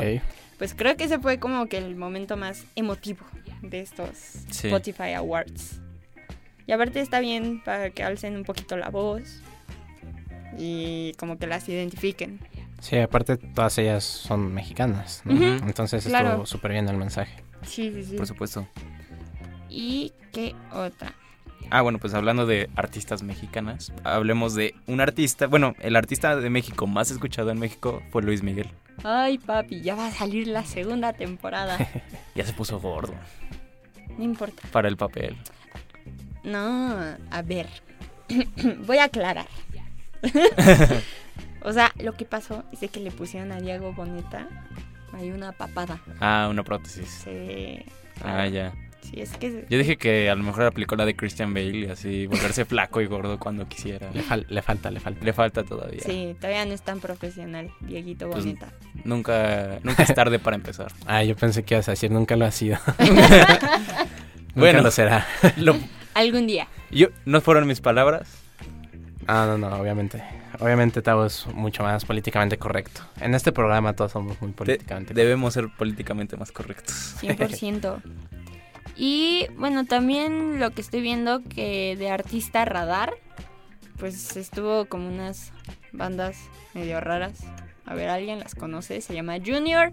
Pues 0.57 0.73
creo 0.73 0.95
que 0.95 1.03
ese 1.05 1.19
fue 1.19 1.39
como 1.39 1.65
que 1.65 1.77
el 1.79 1.95
momento 1.95 2.37
más 2.37 2.63
emotivo 2.75 3.25
de 3.61 3.81
estos 3.81 4.09
Sí. 4.51 4.67
Spotify 4.67 5.13
Awards. 5.15 5.81
Y 6.67 6.71
aparte 6.71 7.01
está 7.01 7.19
bien 7.19 7.61
para 7.63 7.89
que 7.89 8.03
alcen 8.03 8.35
un 8.37 8.43
poquito 8.45 8.77
la 8.77 8.89
voz 8.89 9.41
y 10.57 11.13
como 11.17 11.37
que 11.37 11.47
las 11.47 11.67
identifiquen. 11.67 12.39
Sí, 12.79 12.97
aparte 12.97 13.37
todas 13.37 13.77
ellas 13.79 14.03
son 14.03 14.53
mexicanas, 14.53 15.23
Entonces 15.27 16.05
claro. 16.05 16.29
estuvo 16.29 16.45
súper 16.45 16.71
bien 16.71 16.87
el 16.87 16.97
mensaje. 16.97 17.35
Sí, 17.63 17.91
sí, 17.93 18.03
sí. 18.03 18.15
Por 18.15 18.27
supuesto. 18.27 18.67
¿Y 19.71 20.11
qué 20.33 20.53
otra? 20.73 21.13
Ah, 21.69 21.81
bueno, 21.81 21.97
pues 21.97 22.13
hablando 22.13 22.45
de 22.45 22.69
artistas 22.75 23.23
mexicanas, 23.23 23.93
hablemos 24.03 24.53
de 24.53 24.75
un 24.87 24.99
artista, 24.99 25.47
bueno, 25.47 25.75
el 25.79 25.95
artista 25.95 26.35
de 26.35 26.49
México 26.49 26.87
más 26.87 27.09
escuchado 27.11 27.51
en 27.51 27.59
México 27.59 28.03
fue 28.11 28.21
Luis 28.21 28.43
Miguel. 28.43 28.69
Ay, 29.05 29.37
papi, 29.37 29.79
ya 29.79 29.95
va 29.95 30.07
a 30.07 30.11
salir 30.11 30.47
la 30.47 30.65
segunda 30.65 31.13
temporada. 31.13 31.77
Ya 32.35 32.45
se 32.45 32.53
puso 32.53 32.79
gordo 32.79 33.13
No 34.17 34.23
importa. 34.23 34.61
para 34.71 34.87
el 34.87 34.95
papel. 34.95 35.35
No, 36.43 36.95
a 37.29 37.41
ver. 37.41 37.67
Voy 38.85 38.97
a 38.97 39.05
aclarar. 39.05 39.47
o 41.63 41.73
sea, 41.73 41.91
lo 41.99 42.13
que 42.13 42.25
pasó 42.25 42.63
es 42.71 42.79
de 42.79 42.87
que 42.87 42.99
le 42.99 43.11
pusieron 43.11 43.51
a 43.51 43.59
Diego 43.59 43.93
Boneta 43.93 44.47
hay 45.13 45.31
una 45.31 45.51
papada. 45.51 46.01
Ah, 46.19 46.47
una 46.49 46.63
prótesis. 46.63 47.09
Se... 47.09 47.85
Ah, 48.23 48.47
ya. 48.47 48.73
Sí, 49.01 49.19
es 49.19 49.31
que... 49.37 49.65
Yo 49.69 49.77
dije 49.77 49.97
que 49.97 50.29
a 50.29 50.35
lo 50.35 50.43
mejor 50.43 50.63
aplicó 50.63 50.95
la 50.95 51.05
de 51.05 51.15
Christian 51.15 51.53
Bale 51.53 51.77
y 51.77 51.85
así 51.85 52.27
volverse 52.27 52.65
flaco 52.65 53.01
y 53.01 53.07
gordo 53.07 53.39
cuando 53.39 53.67
quisiera. 53.67 54.09
Le, 54.13 54.21
fal- 54.23 54.45
le 54.47 54.61
falta, 54.61 54.91
le 54.91 54.99
falta. 54.99 55.25
Le 55.25 55.33
falta 55.33 55.63
todavía. 55.63 56.01
Sí, 56.05 56.35
todavía 56.39 56.65
no 56.65 56.73
es 56.73 56.81
tan 56.81 56.99
profesional, 56.99 57.71
Dieguito 57.81 58.29
Pues, 58.29 58.45
Boneta. 58.45 58.67
Nunca, 59.03 59.79
nunca 59.83 60.03
es 60.03 60.13
tarde 60.13 60.39
para 60.39 60.55
empezar. 60.55 60.91
Ah, 61.07 61.23
yo 61.23 61.35
pensé 61.35 61.63
que 61.63 61.73
ibas 61.75 61.87
a 61.87 61.91
decir, 61.91 62.11
nunca 62.11 62.35
lo 62.35 62.45
ha 62.45 62.51
sido. 62.51 62.77
Bueno. 64.55 64.81
lo 64.81 64.91
será. 64.91 65.25
Lo- 65.57 65.77
Algún 66.13 66.45
día. 66.47 66.67
yo, 66.91 67.07
no 67.25 67.39
fueron 67.41 67.67
mis 67.67 67.79
palabras. 67.81 68.27
Ah, 69.27 69.45
no, 69.47 69.57
no, 69.57 69.73
obviamente. 69.77 70.21
Obviamente 70.59 71.01
Tavo 71.01 71.25
es 71.25 71.47
mucho 71.47 71.83
más 71.83 72.03
políticamente 72.05 72.57
correcto. 72.57 73.01
En 73.21 73.33
este 73.33 73.51
programa 73.53 73.93
todos 73.93 74.11
somos 74.11 74.39
muy 74.41 74.51
De- 74.51 74.55
políticamente 74.57 75.13
debemos 75.13 75.53
ser 75.53 75.69
políticamente 75.77 76.35
más 76.35 76.51
correctos. 76.51 77.15
100%. 77.21 78.01
Y 79.03 79.47
bueno, 79.57 79.85
también 79.85 80.59
lo 80.59 80.69
que 80.69 80.81
estoy 80.81 81.01
viendo 81.01 81.41
que 81.43 81.95
de 81.97 82.11
artista 82.11 82.65
radar, 82.65 83.15
pues 83.97 84.37
estuvo 84.37 84.85
como 84.85 85.07
unas 85.07 85.51
bandas 85.91 86.37
medio 86.75 87.01
raras. 87.01 87.39
A 87.85 87.95
ver, 87.95 88.09
¿alguien 88.09 88.37
las 88.37 88.53
conoce? 88.53 89.01
Se 89.01 89.15
llama 89.15 89.37
Junior 89.43 89.91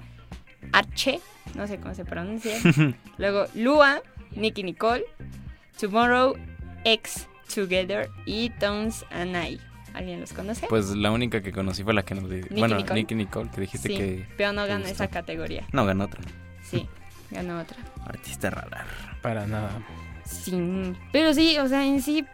H, 0.73 1.21
no 1.55 1.67
sé 1.67 1.79
cómo 1.81 1.95
se 1.95 2.05
pronuncia. 2.05 2.55
Luego 3.17 3.47
Lua, 3.55 4.03
Nicky 4.37 4.63
Nicole, 4.63 5.05
Tomorrow, 5.81 6.35
X 6.85 7.29
Together 7.55 8.11
y 8.27 8.51
Tones 8.51 9.07
and 9.11 9.35
I. 9.37 9.59
¿Alguien 9.95 10.21
los 10.21 10.35
conoce? 10.35 10.67
Pues 10.69 10.91
la 10.91 11.11
única 11.11 11.43
que 11.43 11.51
conocí 11.51 11.83
fue 11.83 11.95
la 11.95 12.05
que 12.05 12.15
nos 12.15 12.29
di- 12.29 12.43
Bueno, 12.51 12.77
Nicole. 12.77 13.01
Nicky 13.01 13.15
Nicole, 13.15 13.51
que 13.51 13.63
dijiste 13.63 13.89
sí, 13.89 13.97
que. 13.97 14.27
pero 14.37 14.53
no 14.53 14.67
ganó 14.67 14.85
esa 14.85 15.09
categoría. 15.09 15.65
No, 15.73 15.87
ganó 15.87 16.05
otra. 16.05 16.21
Sí, 16.63 16.87
ganó 17.31 17.59
otra. 17.59 17.79
Artista 18.09 18.51
radar. 18.51 18.87
Para 19.23 19.47
nada. 19.47 19.71
Sí, 20.25 20.95
pero 21.13 21.33
sí, 21.35 21.59
o 21.59 21.69
sea, 21.69 21.87
en 21.87 22.03
sí, 22.03 22.25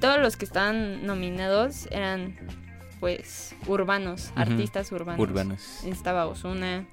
todos 0.00 0.20
los 0.20 0.36
que 0.36 0.44
estaban 0.44 1.06
nominados 1.06 1.86
eran, 1.90 2.36
pues, 3.00 3.54
urbanos, 3.66 4.32
artistas 4.36 4.90
urbanos. 4.92 5.20
Urbanos. 5.20 5.84
Estaba 5.84 6.26
Osuna, 6.26 6.86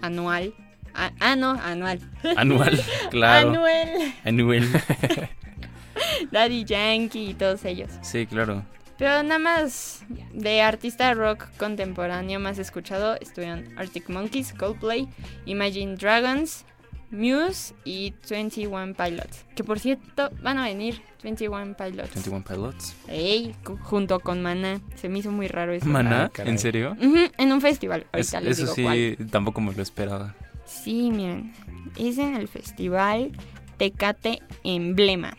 Anual. 0.00 0.54
Ah, 0.94 1.12
ah, 1.20 1.36
no, 1.36 1.50
Anual. 1.52 2.00
Anual, 2.36 2.80
claro. 3.10 3.50
Anuel, 3.50 4.14
Anuel. 4.24 4.68
Daddy 6.30 6.64
Yankee 6.64 7.30
y 7.30 7.34
todos 7.34 7.64
ellos. 7.64 7.90
Sí, 8.02 8.26
claro. 8.26 8.64
Pero 8.98 9.22
nada 9.22 9.38
más 9.38 10.04
de 10.32 10.62
artista 10.62 11.12
rock 11.14 11.48
contemporáneo 11.56 12.38
más 12.38 12.58
escuchado 12.58 13.16
estuvieron 13.20 13.76
Arctic 13.76 14.08
Monkeys, 14.08 14.52
Coldplay, 14.52 15.08
Imagine 15.46 15.96
Dragons, 15.96 16.64
Muse 17.12 17.74
y 17.84 18.14
21 18.28 18.94
Pilots. 18.94 19.44
Que 19.54 19.62
por 19.62 19.78
cierto 19.78 20.30
van 20.42 20.58
a 20.58 20.64
venir 20.64 21.00
21 21.22 21.76
Pilots. 21.76 22.14
21 22.14 22.42
Pilots. 22.44 22.96
Ey, 23.06 23.54
junto 23.82 24.18
con 24.20 24.42
Mana. 24.42 24.80
Se 24.96 25.08
me 25.08 25.18
hizo 25.20 25.30
muy 25.30 25.46
raro 25.46 25.72
eso. 25.72 25.86
¿Maná? 25.86 26.30
Ah. 26.36 26.42
¿En 26.44 26.58
serio? 26.58 26.96
En 27.38 27.52
un 27.52 27.60
festival. 27.60 28.06
Es- 28.12 28.34
Ahorita 28.34 28.40
les 28.40 28.58
eso 28.58 28.74
digo 28.74 28.74
sí, 28.74 29.14
cuál. 29.16 29.30
tampoco 29.30 29.60
me 29.60 29.72
lo 29.72 29.82
esperaba. 29.82 30.34
Sí, 30.64 31.10
miren. 31.12 31.52
Es 31.96 32.18
en 32.18 32.34
el 32.34 32.48
festival 32.48 33.30
Tecate 33.76 34.40
Emblema. 34.64 35.36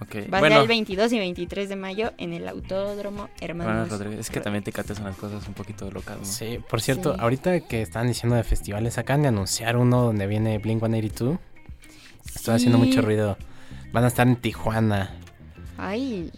Ok. 0.00 0.30
Va 0.32 0.38
a 0.38 0.40
bueno, 0.40 0.56
ser 0.56 0.62
el 0.62 0.68
22 0.68 1.12
y 1.12 1.18
23 1.18 1.68
de 1.68 1.76
mayo 1.76 2.12
en 2.18 2.32
el 2.34 2.46
Autódromo 2.48 3.28
Hermanos. 3.40 3.88
Bueno, 3.88 3.96
Rodríguez, 3.96 4.20
es 4.20 4.30
que 4.30 4.40
también 4.40 4.62
te 4.62 4.72
catas 4.72 4.98
unas 5.00 5.16
cosas 5.16 5.46
un 5.48 5.54
poquito 5.54 5.90
locas, 5.90 6.18
¿no? 6.18 6.24
Sí, 6.24 6.58
por 6.68 6.80
cierto, 6.82 7.14
Sí. 7.14 7.20
ahorita 7.22 7.60
que 7.60 7.82
están 7.82 8.06
diciendo 8.06 8.36
de 8.36 8.44
festivales, 8.44 8.98
acaban 8.98 9.22
de 9.22 9.28
anunciar 9.28 9.76
uno 9.76 10.02
donde 10.02 10.26
viene 10.26 10.58
Blink 10.58 10.80
182. 10.80 11.38
Estoy 12.34 12.54
haciendo 12.56 12.78
Sí. 12.78 12.84
mucho 12.86 13.00
ruido. 13.02 13.36
Van 13.92 14.04
a 14.04 14.08
estar 14.08 14.26
en 14.26 14.36
Tijuana. 14.36 15.14
Ay, 15.78 16.30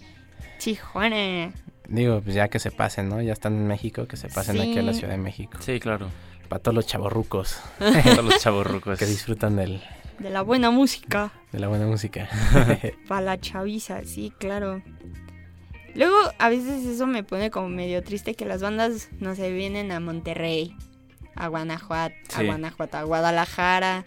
Tijuana. 0.62 1.52
Digo, 1.88 2.20
pues 2.20 2.34
ya 2.34 2.48
que 2.48 2.58
se 2.58 2.70
pasen, 2.70 3.08
¿no? 3.08 3.22
Ya 3.22 3.32
están 3.32 3.54
en 3.54 3.66
México, 3.66 4.06
que 4.06 4.16
se 4.16 4.28
pasen 4.28 4.60
aquí 4.60 4.78
a 4.78 4.82
la 4.82 4.92
Sí. 4.92 5.00
Ciudad 5.00 5.14
de 5.14 5.18
México. 5.18 5.58
Sí, 5.60 5.80
claro. 5.80 6.08
Para 6.48 6.62
todos 6.62 6.74
los 6.74 6.86
chavorrucos 6.86 7.58
Todos 7.78 8.24
los 8.24 8.38
chavos 8.38 8.66
rucos. 8.66 8.98
que 8.98 9.06
disfrutan 9.06 9.56
del, 9.56 9.82
De 10.18 10.30
la 10.30 10.42
buena 10.42 10.70
música. 10.70 11.32
de 11.52 11.58
la 11.60 11.68
buena 11.68 11.86
música. 11.86 12.28
Para 13.08 13.20
la 13.20 13.40
chaviza, 13.40 14.04
sí, 14.04 14.32
claro. 14.38 14.82
Luego, 15.94 16.16
a 16.38 16.48
veces 16.48 16.84
eso 16.86 17.06
me 17.06 17.22
pone 17.22 17.50
como 17.50 17.68
medio 17.68 18.02
triste 18.02 18.34
que 18.34 18.44
las 18.44 18.62
bandas, 18.62 19.08
no 19.20 19.34
se 19.34 19.52
vienen 19.52 19.92
a 19.92 20.00
Monterrey, 20.00 20.76
a 21.34 21.48
Guanajuato, 21.48 22.14
a. 22.36 22.42
Guanajuato, 22.42 22.98
a 22.98 23.02
Guadalajara 23.04 24.04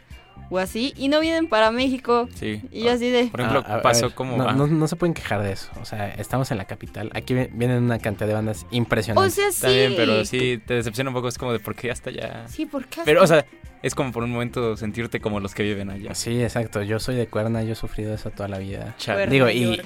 o 0.49 0.57
así, 0.57 0.93
y 0.97 1.07
no 1.07 1.19
vienen 1.19 1.47
para 1.47 1.71
México. 1.71 2.27
Sí. 2.35 2.61
Y 2.71 2.83
yo 2.83 2.91
así 2.91 3.09
de... 3.09 3.25
Por 3.27 3.39
ejemplo, 3.41 3.63
Ah, 3.65 3.81
pasó 3.81 4.07
ver, 4.07 4.15
como... 4.15 4.37
No, 4.37 4.49
ah, 4.49 4.53
no, 4.53 4.67
no 4.67 4.87
se 4.87 4.95
pueden 4.97 5.13
quejar 5.13 5.41
de 5.43 5.53
eso. 5.53 5.69
O 5.81 5.85
sea, 5.85 6.09
estamos 6.09 6.51
en 6.51 6.57
la 6.57 6.65
capital. 6.65 7.09
Aquí 7.13 7.33
vi- 7.33 7.47
vienen 7.53 7.83
una 7.83 7.99
cantidad 7.99 8.27
de 8.27 8.33
bandas 8.33 8.63
O 8.63 8.75
impresionantes. 8.75 9.33
sea, 9.33 9.51
sí. 9.51 9.61
También, 9.61 9.93
pero 9.95 10.25
sí 10.25 10.61
te 10.65 10.73
decepciona 10.73 11.09
un 11.09 11.13
poco. 11.13 11.27
Es 11.29 11.37
como 11.37 11.53
de 11.53 11.59
por 11.59 11.75
qué 11.75 11.91
hasta 11.91 12.09
allá. 12.09 12.45
Sí, 12.49 12.65
¿por 12.65 12.85
qué? 12.87 13.01
Pero, 13.05 13.23
o 13.23 13.27
sea, 13.27 13.45
es 13.81 13.95
como 13.95 14.11
por 14.11 14.23
un 14.23 14.31
momento 14.31 14.75
sentirte 14.75 15.19
como 15.21 15.39
los 15.39 15.55
que 15.55 15.63
viven 15.63 15.89
allá. 15.89 16.13
Sí, 16.15 16.43
exacto. 16.43 16.81
Yo 16.83 16.99
soy 16.99 17.15
de 17.15 17.27
Cuerna, 17.27 17.63
yo 17.63 17.71
he 17.73 17.75
sufrido 17.75 18.13
eso 18.13 18.29
toda 18.31 18.49
la 18.49 18.57
vida. 18.57 18.93
Cha- 18.97 19.13
Cuerna, 19.13 19.31
Digo, 19.31 19.49
y 19.49 19.81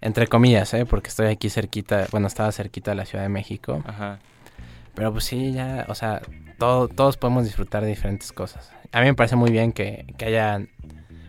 entre 0.00 0.26
comillas, 0.26 0.72
¿eh? 0.74 0.84
Porque 0.84 1.08
estoy 1.08 1.26
aquí 1.28 1.48
cerquita, 1.48 2.06
bueno, 2.10 2.26
estaba 2.26 2.50
cerquita 2.52 2.90
de 2.90 2.96
la 2.96 3.04
Ciudad 3.06 3.22
de 3.24 3.28
México. 3.30 3.82
Ajá. 3.86 4.18
Pero 4.96 5.12
pues 5.12 5.24
sí, 5.24 5.52
ya, 5.52 5.84
o 5.88 5.94
sea, 5.94 6.20
todo- 6.58 6.88
todos 6.88 7.16
podemos 7.16 7.44
disfrutar 7.44 7.84
de 7.84 7.90
diferentes 7.90 8.32
cosas. 8.32 8.72
A 8.90 8.98
mí 9.00 9.06
me 9.06 9.14
parece 9.14 9.36
muy 9.36 9.52
bien 9.52 9.70
que, 9.72 10.04
que 10.18 10.24
haya 10.24 10.66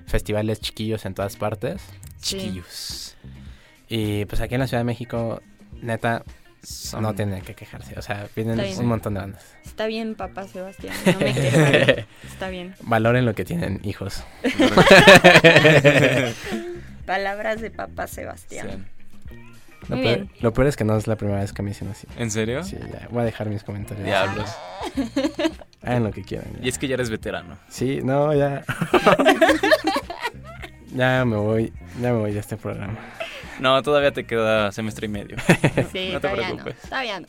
festivales 0.07 0.59
chiquillos 0.61 1.05
en 1.05 1.13
todas 1.13 1.35
partes. 1.35 1.79
Sí. 2.19 2.37
Chiquillos. 2.39 3.15
Y 3.89 4.25
pues 4.25 4.41
aquí 4.41 4.55
en 4.55 4.61
la 4.61 4.67
Ciudad 4.67 4.81
de 4.81 4.85
México, 4.85 5.41
neta, 5.81 6.23
Son- 6.63 7.01
no 7.03 7.13
tienen 7.13 7.41
que 7.43 7.53
quejarse. 7.55 7.97
O 7.97 8.01
sea, 8.01 8.27
vienen 8.35 8.59
un 8.79 8.85
montón 8.87 9.13
de 9.13 9.19
bandas. 9.21 9.45
Está 9.65 9.85
bien, 9.85 10.15
papá 10.15 10.45
Sebastián, 10.47 10.95
no 11.05 11.19
me 11.19 11.33
quejo. 11.33 12.01
Está 12.27 12.49
bien. 12.49 12.73
Valoren 12.81 13.25
lo 13.25 13.35
que 13.35 13.45
tienen, 13.45 13.79
hijos. 13.83 14.23
Palabras 17.05 17.61
de 17.61 17.71
papá 17.71 18.07
Sebastián. 18.07 18.87
Lo 19.89 19.95
Muy 19.95 20.05
peor, 20.05 20.15
bien. 20.17 20.29
lo 20.41 20.53
peor 20.53 20.67
es 20.67 20.75
que 20.75 20.83
no 20.83 20.97
es 20.97 21.07
la 21.07 21.15
primera 21.15 21.39
vez 21.39 21.53
que 21.53 21.61
me 21.61 21.69
dicen 21.69 21.87
así. 21.89 22.07
¿En 22.17 22.29
serio? 22.29 22.63
Sí, 22.63 22.77
ya, 22.91 23.07
voy 23.09 23.21
a 23.21 23.25
dejar 23.25 23.47
mis 23.49 23.63
comentarios. 23.63 24.05
Diablos. 24.05 24.49
Hagan 25.81 26.03
lo 26.03 26.11
que 26.11 26.23
quieran. 26.23 26.47
ya. 26.59 26.65
Y 26.65 26.69
es 26.69 26.77
que 26.77 26.87
ya 26.87 26.95
eres 26.95 27.09
veterano. 27.09 27.57
Sí, 27.69 28.01
no, 28.03 28.33
ya. 28.33 28.63
ya 30.93 31.25
me 31.25 31.35
voy, 31.37 31.73
ya 32.01 32.11
me 32.13 32.19
voy 32.19 32.31
de 32.33 32.39
este 32.39 32.57
programa. 32.57 32.97
No, 33.59 33.81
todavía 33.81 34.11
te 34.11 34.25
queda 34.25 34.71
semestre 34.71 35.05
y 35.05 35.09
medio. 35.09 35.37
Sí, 35.91 36.09
No 36.13 36.19
te 36.19 36.27
todavía 36.27 36.47
preocupes. 36.47 36.75
no. 36.83 36.89
Todavía 36.89 37.19
no. 37.21 37.27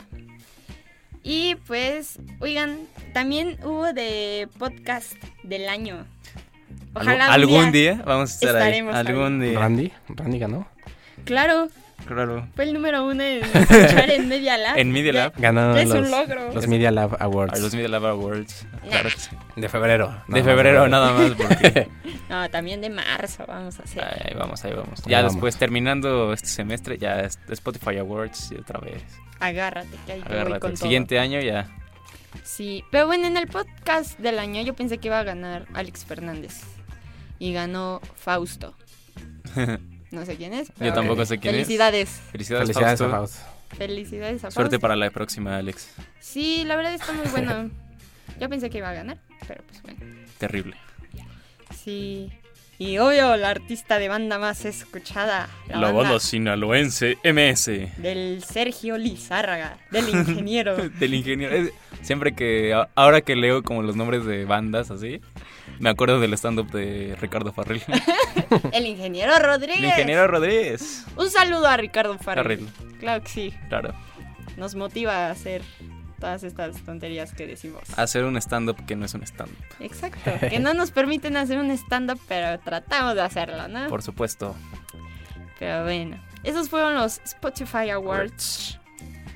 Y 1.22 1.56
pues, 1.66 2.18
oigan, 2.40 2.78
también 3.12 3.58
hubo 3.64 3.92
de 3.92 4.48
podcast 4.58 5.12
del 5.42 5.68
año. 5.68 6.06
Ojalá 6.94 7.32
¿Algún 7.32 7.70
día? 7.70 8.02
vamos 8.04 8.30
a 8.30 8.34
estar 8.34 8.56
ahí. 8.56 8.62
estaremos 8.62 8.94
ahí. 8.94 9.06
Algún 9.06 9.40
día. 9.40 9.58
Randy, 9.58 9.92
Randy 10.08 10.38
ganó. 10.38 10.68
Claro, 11.24 11.68
Claro. 12.08 12.48
fue 12.56 12.64
el 12.64 12.72
número 12.74 13.06
uno 13.06 13.22
en 13.22 13.44
escuchar 13.44 14.10
en 14.10 14.28
Media 14.28 14.56
Lab. 14.58 14.78
En 14.78 14.90
Media 14.90 15.12
Lab. 15.12 15.32
Ganó 15.36 15.76
Es 15.76 15.90
un 15.90 16.00
los, 16.02 16.10
logro. 16.10 16.52
los 16.52 16.66
Media 16.66 16.90
Lab 16.90 17.16
Awards 17.20 17.60
los 17.60 17.74
Media 17.74 17.88
Lab 17.88 18.06
Awards. 18.06 18.66
Claro 18.88 19.10
que 19.10 19.16
sí. 19.16 19.36
de 19.56 19.68
febrero. 19.68 20.22
De 20.28 20.42
febrero 20.42 20.88
nada 20.88 21.12
más 21.12 21.32
porque... 21.32 21.88
No, 22.28 22.48
también 22.50 22.80
de 22.82 22.90
marzo 22.90 23.44
vamos 23.46 23.78
a 23.80 23.84
hacer. 23.84 24.04
Ahí 24.04 24.34
vamos, 24.36 24.62
ahí 24.64 24.72
vamos. 24.74 25.02
Ya 25.06 25.18
vamos. 25.18 25.32
después, 25.34 25.56
terminando 25.56 26.32
este 26.34 26.48
semestre, 26.48 26.98
ya 26.98 27.20
es 27.20 27.38
Spotify 27.48 27.96
Awards 27.98 28.52
y 28.52 28.56
otra 28.56 28.80
vez. 28.80 29.02
Agárrate, 29.40 29.88
que 30.04 30.12
ahí 30.12 30.20
te 30.20 30.28
voy 30.28 30.32
Agárrate. 30.36 30.60
con 30.60 30.70
El 30.72 30.76
todo. 30.78 30.84
siguiente 30.86 31.18
año 31.18 31.40
ya. 31.40 31.66
Sí, 32.42 32.84
pero 32.90 33.06
bueno, 33.06 33.26
en 33.26 33.36
el 33.38 33.46
podcast 33.46 34.18
del 34.18 34.38
año 34.38 34.60
yo 34.62 34.74
pensé 34.74 34.98
que 34.98 35.08
iba 35.08 35.18
a 35.18 35.22
ganar 35.24 35.66
Alex 35.72 36.04
Fernández. 36.04 36.60
Y 37.38 37.52
ganó 37.54 38.00
Fausto. 38.16 38.74
No 40.10 40.24
sé 40.24 40.36
quién 40.36 40.54
es. 40.54 40.70
pero 40.76 40.90
Yo 40.90 40.94
tampoco 40.94 41.24
sé 41.24 41.38
quién 41.38 41.54
es. 41.54 41.62
Felicidades. 41.62 42.08
Felicidades, 42.32 42.68
Felicidades 42.68 43.00
a 43.00 43.08
Fausto. 43.08 43.36
Faust. 43.38 43.76
Felicidades 43.76 44.44
a 44.44 44.50
Suerte 44.50 44.76
Fausto. 44.76 44.80
para 44.80 44.96
la 44.96 45.10
próxima, 45.10 45.56
Alex. 45.56 45.90
Sí, 46.20 46.64
la 46.64 46.76
verdad 46.76 46.94
está 46.94 47.12
muy 47.12 47.26
bueno. 47.28 47.70
Yo 48.40 48.48
pensé 48.48 48.70
que 48.70 48.78
iba 48.78 48.90
a 48.90 48.94
ganar, 48.94 49.18
pero 49.46 49.62
pues 49.64 49.82
bueno. 49.82 50.00
Terrible. 50.38 50.76
Sí. 51.76 52.30
Y 52.80 52.98
obvio, 52.98 53.36
la 53.36 53.50
artista 53.50 53.98
de 53.98 54.08
banda 54.08 54.38
más 54.38 54.64
escuchada. 54.64 55.48
La, 55.66 55.90
banda 55.90 56.20
sinaloense 56.20 57.18
MS. 57.24 58.00
Del 58.00 58.44
Sergio 58.44 58.96
Lizárraga, 58.96 59.78
del 59.90 60.08
ingeniero. 60.08 60.76
del 61.00 61.14
ingeniero. 61.14 61.70
Siempre 62.02 62.36
que, 62.36 62.80
ahora 62.94 63.20
que 63.22 63.34
leo 63.34 63.64
como 63.64 63.82
los 63.82 63.96
nombres 63.96 64.24
de 64.24 64.44
bandas 64.44 64.92
así, 64.92 65.20
me 65.80 65.90
acuerdo 65.90 66.20
del 66.20 66.32
stand-up 66.34 66.70
de 66.70 67.16
Ricardo 67.20 67.52
Farrell. 67.52 67.82
el 68.72 68.86
ingeniero 68.86 69.38
Rodríguez. 69.38 69.78
El 69.78 69.84
ingeniero 69.84 70.26
Rodríguez. 70.26 71.04
Un 71.16 71.30
saludo 71.30 71.66
a 71.66 71.76
Ricardo. 71.76 72.18
Farrell, 72.18 72.68
Claro 73.00 73.22
que 73.22 73.28
sí. 73.28 73.54
claro. 73.68 73.94
Nos 74.56 74.74
motiva 74.74 75.28
a 75.28 75.30
hacer 75.30 75.62
todas 76.18 76.42
estas 76.42 76.76
tonterías 76.84 77.32
que 77.32 77.46
decimos. 77.46 77.82
Hacer 77.96 78.24
un 78.24 78.36
stand-up 78.38 78.84
que 78.86 78.96
no 78.96 79.04
es 79.04 79.14
un 79.14 79.22
stand-up. 79.22 79.56
Exacto. 79.78 80.32
Que 80.48 80.58
no 80.58 80.74
nos 80.74 80.90
permiten 80.90 81.36
hacer 81.36 81.58
un 81.58 81.70
stand-up, 81.70 82.20
pero 82.26 82.58
tratamos 82.58 83.14
de 83.14 83.22
hacerlo, 83.22 83.68
¿no? 83.68 83.88
Por 83.88 84.02
supuesto. 84.02 84.56
Pero 85.58 85.84
bueno. 85.84 86.20
Esos 86.44 86.68
fueron 86.68 86.94
los 86.94 87.20
Spotify 87.24 87.90
Awards. 87.90 88.78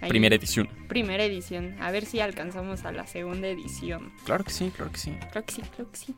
Ahí, 0.02 0.08
Primera 0.10 0.34
edición. 0.34 0.68
Primera 0.88 1.24
edición. 1.24 1.76
A 1.80 1.90
ver 1.92 2.04
si 2.04 2.20
alcanzamos 2.20 2.84
a 2.84 2.92
la 2.92 3.06
segunda 3.06 3.46
edición. 3.46 4.12
Claro 4.24 4.44
que 4.44 4.50
sí, 4.52 4.70
claro 4.74 4.90
que 4.90 4.98
sí. 4.98 5.16
Creo 5.30 5.44
que 5.44 5.52
sí, 5.54 5.62
creo 5.74 5.90
que 5.90 5.96
sí. 5.96 6.14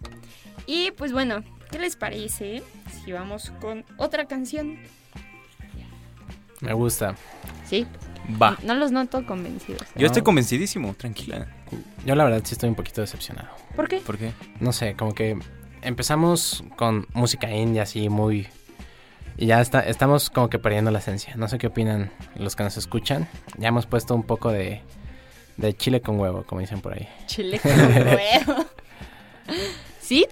Y 0.66 0.90
pues 0.92 1.12
bueno, 1.12 1.44
¿qué 1.70 1.78
les 1.78 1.94
parece 1.94 2.62
si 3.04 3.12
vamos 3.12 3.52
con 3.60 3.84
otra 3.98 4.26
canción? 4.26 4.78
Me 6.60 6.72
gusta. 6.72 7.14
Sí, 7.66 7.86
Va. 8.40 8.56
no 8.62 8.74
los 8.74 8.90
noto 8.90 9.26
convencidos. 9.26 9.86
Yo 9.96 10.06
estoy 10.06 10.22
convencidísimo, 10.22 10.94
tranquila. 10.94 11.46
Yo 12.06 12.14
la 12.14 12.24
verdad 12.24 12.40
sí 12.42 12.54
estoy 12.54 12.70
un 12.70 12.74
poquito 12.74 13.02
decepcionado. 13.02 13.50
¿Por 13.76 13.86
qué? 13.88 13.98
¿Por 13.98 14.16
qué? 14.16 14.32
No 14.60 14.72
sé, 14.72 14.94
como 14.94 15.14
que 15.14 15.36
empezamos 15.82 16.64
con 16.76 17.06
música 17.12 17.50
indie 17.50 17.82
así 17.82 18.08
muy... 18.08 18.48
Y 19.36 19.46
ya 19.46 19.60
está, 19.60 19.80
estamos 19.80 20.30
como 20.30 20.48
que 20.48 20.58
perdiendo 20.58 20.90
la 20.90 20.98
esencia. 21.00 21.34
No 21.36 21.48
sé 21.48 21.58
qué 21.58 21.66
opinan 21.66 22.10
los 22.36 22.54
que 22.56 22.62
nos 22.62 22.76
escuchan. 22.76 23.26
Ya 23.58 23.68
hemos 23.68 23.86
puesto 23.86 24.14
un 24.14 24.22
poco 24.22 24.50
de, 24.52 24.80
de 25.56 25.74
chile 25.76 26.00
con 26.00 26.18
huevo, 26.20 26.44
como 26.44 26.60
dicen 26.60 26.80
por 26.80 26.94
ahí. 26.94 27.08
Chile 27.26 27.58
con 27.60 27.72
huevo. 27.72 28.66
¿Sí? 30.00 30.26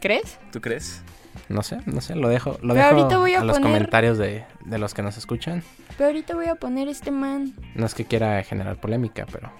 ¿Crees? 0.00 0.38
¿Tú 0.52 0.60
crees? 0.60 1.02
No 1.48 1.62
sé, 1.62 1.78
no 1.86 2.00
sé, 2.00 2.14
lo 2.14 2.28
dejo, 2.28 2.58
lo 2.62 2.74
Pero 2.74 2.86
dejo 2.86 2.88
ahorita 3.00 3.18
voy 3.18 3.34
a 3.34 3.42
los 3.42 3.58
poner- 3.58 3.62
comentarios 3.62 4.18
de, 4.18 4.44
de 4.64 4.78
los 4.78 4.94
que 4.94 5.02
nos 5.02 5.16
escuchan. 5.18 5.62
Pero 5.98 6.06
ahorita 6.10 6.34
voy 6.34 6.46
a 6.46 6.54
poner 6.54 6.88
este 6.88 7.10
man. 7.10 7.54
No 7.74 7.86
es 7.86 7.94
que 7.94 8.04
quiera 8.04 8.42
generar 8.44 8.76
polémica, 8.80 9.26
pero 9.30 9.50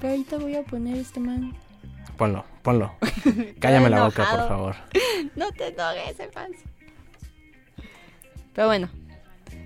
Pero 0.00 0.12
ahorita 0.12 0.36
voy 0.38 0.56
a 0.56 0.62
poner 0.62 0.96
este 0.98 1.20
man. 1.20 1.56
ponlo, 2.18 2.44
ponlo. 2.62 2.92
Cállame 3.60 3.88
la 3.88 4.04
boca, 4.04 4.26
por 4.30 4.48
favor. 4.48 4.76
No 5.36 5.50
te 5.52 5.68
enojes, 5.68 6.20
Evans. 6.20 6.56
Pero 8.58 8.66
bueno, 8.66 8.88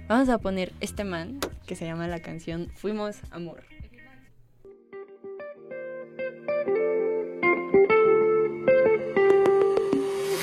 vamos 0.07 0.28
a 0.28 0.36
poner 0.36 0.70
este 0.80 1.03
man 1.03 1.38
que 1.64 1.76
se 1.76 1.86
llama 1.86 2.09
la 2.09 2.20
canción 2.20 2.68
Fuimos 2.76 3.16
Amor. 3.30 3.62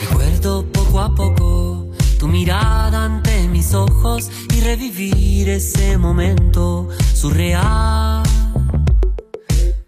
Recuerdo 0.01 0.65
poco 0.71 0.99
a 0.99 1.13
poco 1.13 1.91
tu 2.17 2.27
mirada 2.27 3.05
ante 3.05 3.47
mis 3.49 3.75
ojos 3.75 4.31
y 4.51 4.61
revivir 4.61 5.49
ese 5.49 5.99
momento 5.99 6.89
surreal. 7.13 8.23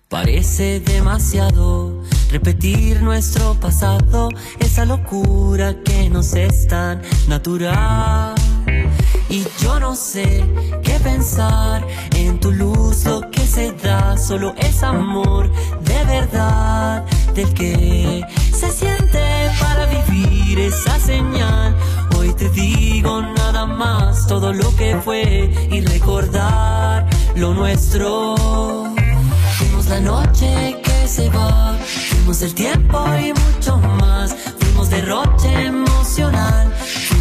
Parece 0.07 0.81
demasiado 0.81 2.03
repetir 2.31 3.01
nuestro 3.01 3.55
pasado, 3.59 4.29
esa 4.59 4.85
locura 4.85 5.75
que 5.83 6.09
nos 6.09 6.33
es 6.33 6.67
tan 6.67 7.01
natural. 7.27 8.35
Y 9.31 9.47
yo 9.59 9.79
no 9.79 9.95
sé 9.95 10.43
qué 10.83 10.99
pensar 10.99 11.87
en 12.17 12.37
tu 12.41 12.51
luz, 12.51 13.05
lo 13.05 13.31
que 13.31 13.39
se 13.47 13.71
da 13.71 14.17
solo 14.17 14.53
es 14.57 14.83
amor 14.83 15.49
de 15.85 16.03
verdad, 16.03 17.05
del 17.33 17.53
que 17.53 18.25
se 18.53 18.69
siente 18.69 19.23
para 19.57 19.85
vivir 19.85 20.59
esa 20.59 20.99
señal. 20.99 21.73
Hoy 22.17 22.33
te 22.33 22.49
digo 22.49 23.21
nada 23.21 23.65
más, 23.65 24.27
todo 24.27 24.51
lo 24.51 24.75
que 24.75 24.97
fue 24.97 25.49
y 25.71 25.79
recordar 25.79 27.09
lo 27.35 27.53
nuestro. 27.53 28.35
Fuimos 29.57 29.85
la 29.87 30.01
noche 30.01 30.77
que 30.83 31.07
se 31.07 31.29
va, 31.29 31.77
fuimos 32.09 32.41
el 32.41 32.53
tiempo 32.53 33.01
y 33.15 33.31
mucho 33.31 33.77
más. 33.77 34.35
Fuimos 34.59 34.89
derroche 34.89 35.67
emocional, 35.67 36.70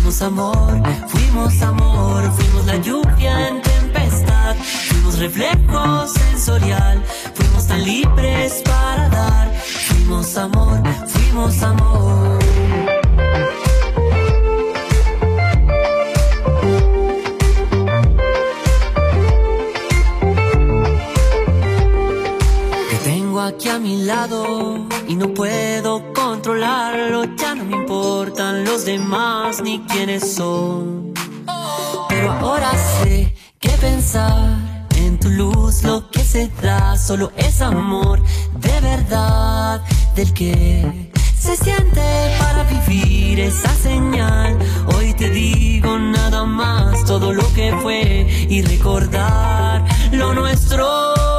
fuimos 0.01 0.23
amor, 0.23 0.83
fuimos 1.09 1.63
amor, 1.63 2.33
fuimos 2.33 2.67
la 2.67 2.77
lluvia 2.79 3.49
en 3.49 3.63
tempestad, 3.63 4.57
fuimos 4.89 5.19
reflejo 5.19 6.07
sensorial, 6.07 7.03
fuimos 7.35 7.67
tan 7.67 7.85
libres 7.85 8.63
para 8.65 9.09
dar. 9.11 9.51
Fuimos 9.61 10.37
amor, 10.37 10.83
fuimos 11.07 11.63
amor. 11.63 12.39
Te 22.89 22.97
tengo 23.05 23.41
aquí 23.41 23.69
a 23.69 23.79
mi 23.79 24.03
lado 24.05 24.87
y 25.07 25.15
no 25.15 25.29
puedo 25.35 26.10
Ya 26.61 27.55
no 27.55 27.65
me 27.65 27.77
importan 27.77 28.65
los 28.65 28.85
demás 28.85 29.63
ni 29.63 29.81
quiénes 29.87 30.35
son. 30.35 31.15
Pero 32.09 32.33
ahora 32.33 32.71
sé 33.03 33.35
que 33.59 33.71
pensar 33.71 34.59
en 34.97 35.19
tu 35.19 35.31
luz 35.31 35.83
lo 35.85 36.11
que 36.11 36.21
se 36.21 36.49
da 36.61 36.99
solo 36.99 37.33
es 37.39 37.63
amor 37.63 38.23
de 38.59 38.81
verdad 38.83 39.83
del 40.15 40.35
que 40.35 41.11
se 41.39 41.57
siente 41.57 42.03
para 42.39 42.65
vivir 42.65 43.41
esa 43.41 43.75
señal. 43.77 44.59
Hoy 44.95 45.15
te 45.15 45.31
digo 45.31 45.99
nada 45.99 46.45
más 46.45 47.07
todo 47.07 47.33
lo 47.33 47.51
que 47.55 47.73
fue 47.83 48.47
y 48.51 48.61
recordar 48.61 49.83
lo 50.13 50.35
nuestro. 50.35 51.30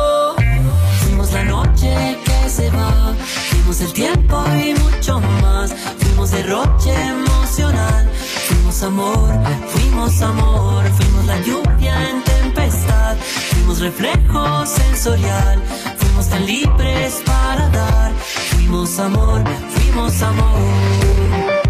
Derroche 6.51 6.91
emocional, 6.91 8.09
fuimos 8.47 8.83
amor, 8.83 9.29
fuimos 9.69 10.21
amor, 10.21 10.83
fuimos 10.97 11.25
la 11.25 11.39
lluvia 11.43 12.09
en 12.09 12.21
tempestad, 12.23 13.15
fuimos 13.51 13.79
reflejo 13.79 14.65
sensorial, 14.65 15.61
fuimos 15.97 16.27
tan 16.27 16.45
libres 16.45 17.21
para 17.25 17.69
dar, 17.69 18.11
fuimos 18.49 18.99
amor, 18.99 19.41
fuimos 19.73 20.21
amor. 20.21 21.61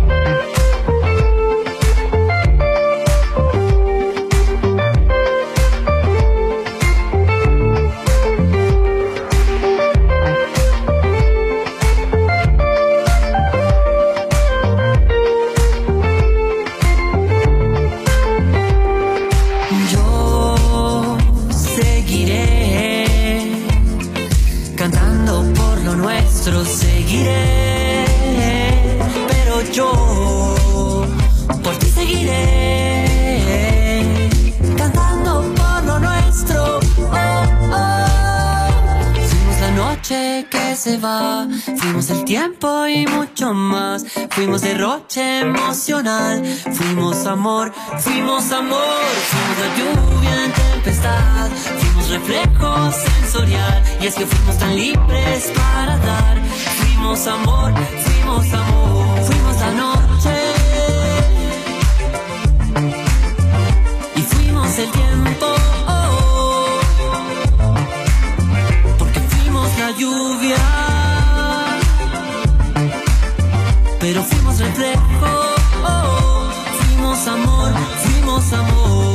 Y 42.90 43.06
mucho 43.08 43.54
más. 43.54 44.06
Fuimos 44.32 44.62
derroche 44.62 45.40
emocional, 45.40 46.44
fuimos 46.74 47.26
amor, 47.26 47.72
fuimos 48.00 48.52
amor, 48.52 49.04
fuimos 49.30 49.58
la 49.60 49.70
lluvia 49.78 50.46
en 50.46 50.52
tempestad, 50.52 51.50
fuimos 51.80 52.10
reflejo 52.10 52.92
sensorial. 52.92 53.84
Y 54.02 54.08
es 54.08 54.16
que 54.16 54.26
fuimos 54.26 54.58
tan 54.58 54.76
libres 54.76 55.52
para 55.56 55.98
dar, 55.98 56.42
fuimos 56.80 57.28
amor, 57.28 57.74
fuimos 58.04 58.54
amor, 58.54 59.24
fuimos 59.26 59.56
la 59.60 59.72
noche. 59.72 60.36
Y 64.16 64.22
fuimos 64.22 64.80
el 64.80 64.92
tiempo. 64.92 65.11
reflejo. 74.62 75.02
Oh, 75.24 75.56
oh. 75.86 76.50
Fuimos 76.78 77.28
amor, 77.28 77.74
fuimos 78.04 78.54
amor. 78.54 79.11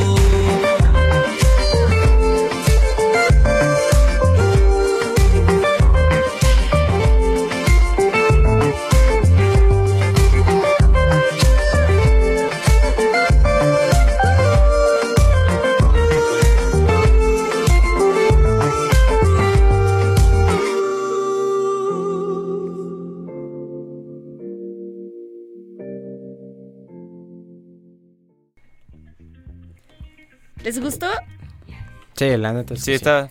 Sí, 32.17 32.37
la 32.37 32.53
neta. 32.53 32.77
Sí, 32.77 32.93
está, 32.93 33.29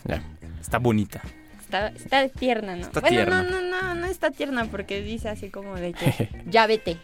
está 0.60 0.78
bonita. 0.78 1.20
Está, 1.60 1.88
está 1.88 2.28
tierna, 2.28 2.76
¿no? 2.76 2.82
Está 2.82 3.00
bueno, 3.00 3.16
tierna. 3.16 3.42
no, 3.42 3.60
no, 3.60 3.82
no, 3.82 3.94
no 3.96 4.06
está 4.06 4.30
tierna 4.30 4.66
porque 4.66 5.02
dice 5.02 5.28
así 5.28 5.50
como 5.50 5.74
de 5.76 5.92
que 5.92 6.28
ya 6.46 6.66
vete. 6.66 6.96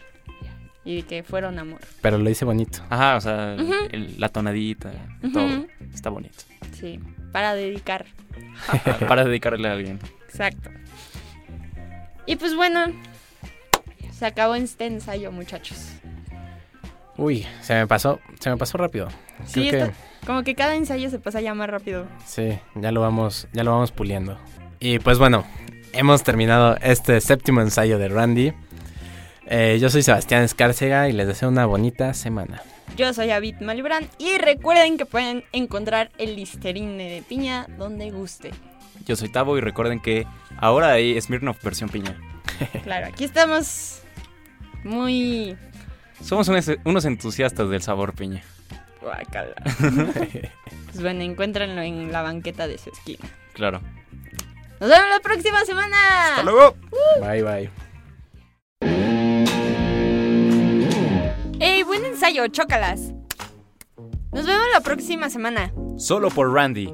Y 0.85 0.97
de 0.97 1.01
que 1.03 1.23
fueron 1.23 1.59
amor. 1.59 1.79
Pero 2.01 2.17
lo 2.17 2.29
hice 2.29 2.43
bonito. 2.43 2.83
Ajá, 2.89 3.15
o 3.15 3.21
sea, 3.21 3.53
el- 3.91 4.15
la 4.19 4.27
tonadita, 4.29 4.91
todo. 5.31 5.65
Está 5.93 6.09
bonito. 6.09 6.43
Sí, 6.79 6.99
para 7.31 7.53
dedicar. 7.55 8.05
Para 9.07 9.23
dedicarle 9.23 9.67
a 9.69 9.73
alguien. 9.73 9.99
Exacto. 10.27 10.69
Y 12.25 12.35
pues 12.35 12.55
bueno, 12.55 12.87
se 14.11 14.25
acabó 14.25 14.55
este 14.55 14.85
ensayo, 14.87 15.31
muchachos. 15.31 15.77
Uy, 17.17 17.45
se 17.61 17.75
me 17.75 17.87
pasó, 17.87 18.19
se 18.39 18.49
me 18.49 18.57
pasó 18.57 18.77
rápido. 18.77 19.07
Sí, 19.45 19.69
Creo 19.69 19.71
que 19.71 19.77
está- 19.91 19.93
como 20.25 20.43
que 20.43 20.55
cada 20.55 20.75
ensayo 20.75 21.09
se 21.09 21.19
pasa 21.19 21.41
ya 21.41 21.53
más 21.53 21.69
rápido. 21.69 22.07
sí, 22.25 22.57
ya 22.75 22.91
lo 22.91 23.01
vamos, 23.01 23.47
ya 23.53 23.63
lo 23.63 23.71
vamos 23.71 23.91
puliendo. 23.91 24.37
Y 24.79 24.99
pues 24.99 25.17
bueno, 25.19 25.45
hemos 25.93 26.23
terminado 26.23 26.77
este 26.81 27.19
séptimo 27.21 27.61
ensayo 27.61 27.97
de 27.99 28.07
Randy. 28.09 28.53
Eh, 29.45 29.77
yo 29.81 29.89
soy 29.89 30.01
Sebastián 30.03 30.43
Escárcega 30.43 31.09
y 31.09 31.11
les 31.13 31.27
deseo 31.27 31.49
una 31.49 31.65
bonita 31.65 32.13
semana. 32.13 32.61
Yo 32.95 33.13
soy 33.13 33.31
Avid 33.31 33.55
Malibran 33.61 34.07
y 34.17 34.37
recuerden 34.37 34.97
que 34.97 35.05
pueden 35.05 35.43
encontrar 35.51 36.11
el 36.17 36.35
Listerine 36.35 36.97
de 37.15 37.21
piña 37.23 37.67
donde 37.77 38.09
guste. 38.11 38.51
Yo 39.05 39.15
soy 39.15 39.29
Tavo 39.29 39.57
y 39.57 39.61
recuerden 39.61 39.99
que 39.99 40.25
ahora 40.57 40.91
hay 40.91 41.19
Smirnoff 41.19 41.61
versión 41.63 41.89
piña. 41.89 42.15
Claro, 42.83 43.07
aquí 43.07 43.23
estamos 43.25 44.01
muy... 44.83 45.57
Somos 46.23 46.47
unos, 46.47 46.71
unos 46.85 47.05
entusiastas 47.05 47.69
del 47.69 47.81
sabor 47.81 48.13
piña. 48.13 48.41
Pues 50.93 51.01
bueno, 51.01 51.21
encuéntranlo 51.23 51.81
en 51.81 52.11
la 52.11 52.21
banqueta 52.21 52.67
de 52.67 52.77
su 52.77 52.91
esquina. 52.91 53.27
Claro. 53.53 53.81
Nos 54.79 54.89
vemos 54.89 55.09
la 55.09 55.19
próxima 55.21 55.65
semana. 55.65 55.97
¡Hasta 56.29 56.43
luego! 56.43 56.75
Bye 57.19 57.41
bye. 57.41 57.69
¡Ey, 61.59 61.81
buen 61.81 62.05
ensayo! 62.05 62.45
¡Chócalas! 62.47 63.11
Nos 64.31 64.45
vemos 64.45 64.65
la 64.71 64.81
próxima 64.81 65.31
semana. 65.31 65.73
Solo 65.97 66.29
por 66.29 66.53
Randy. 66.53 66.93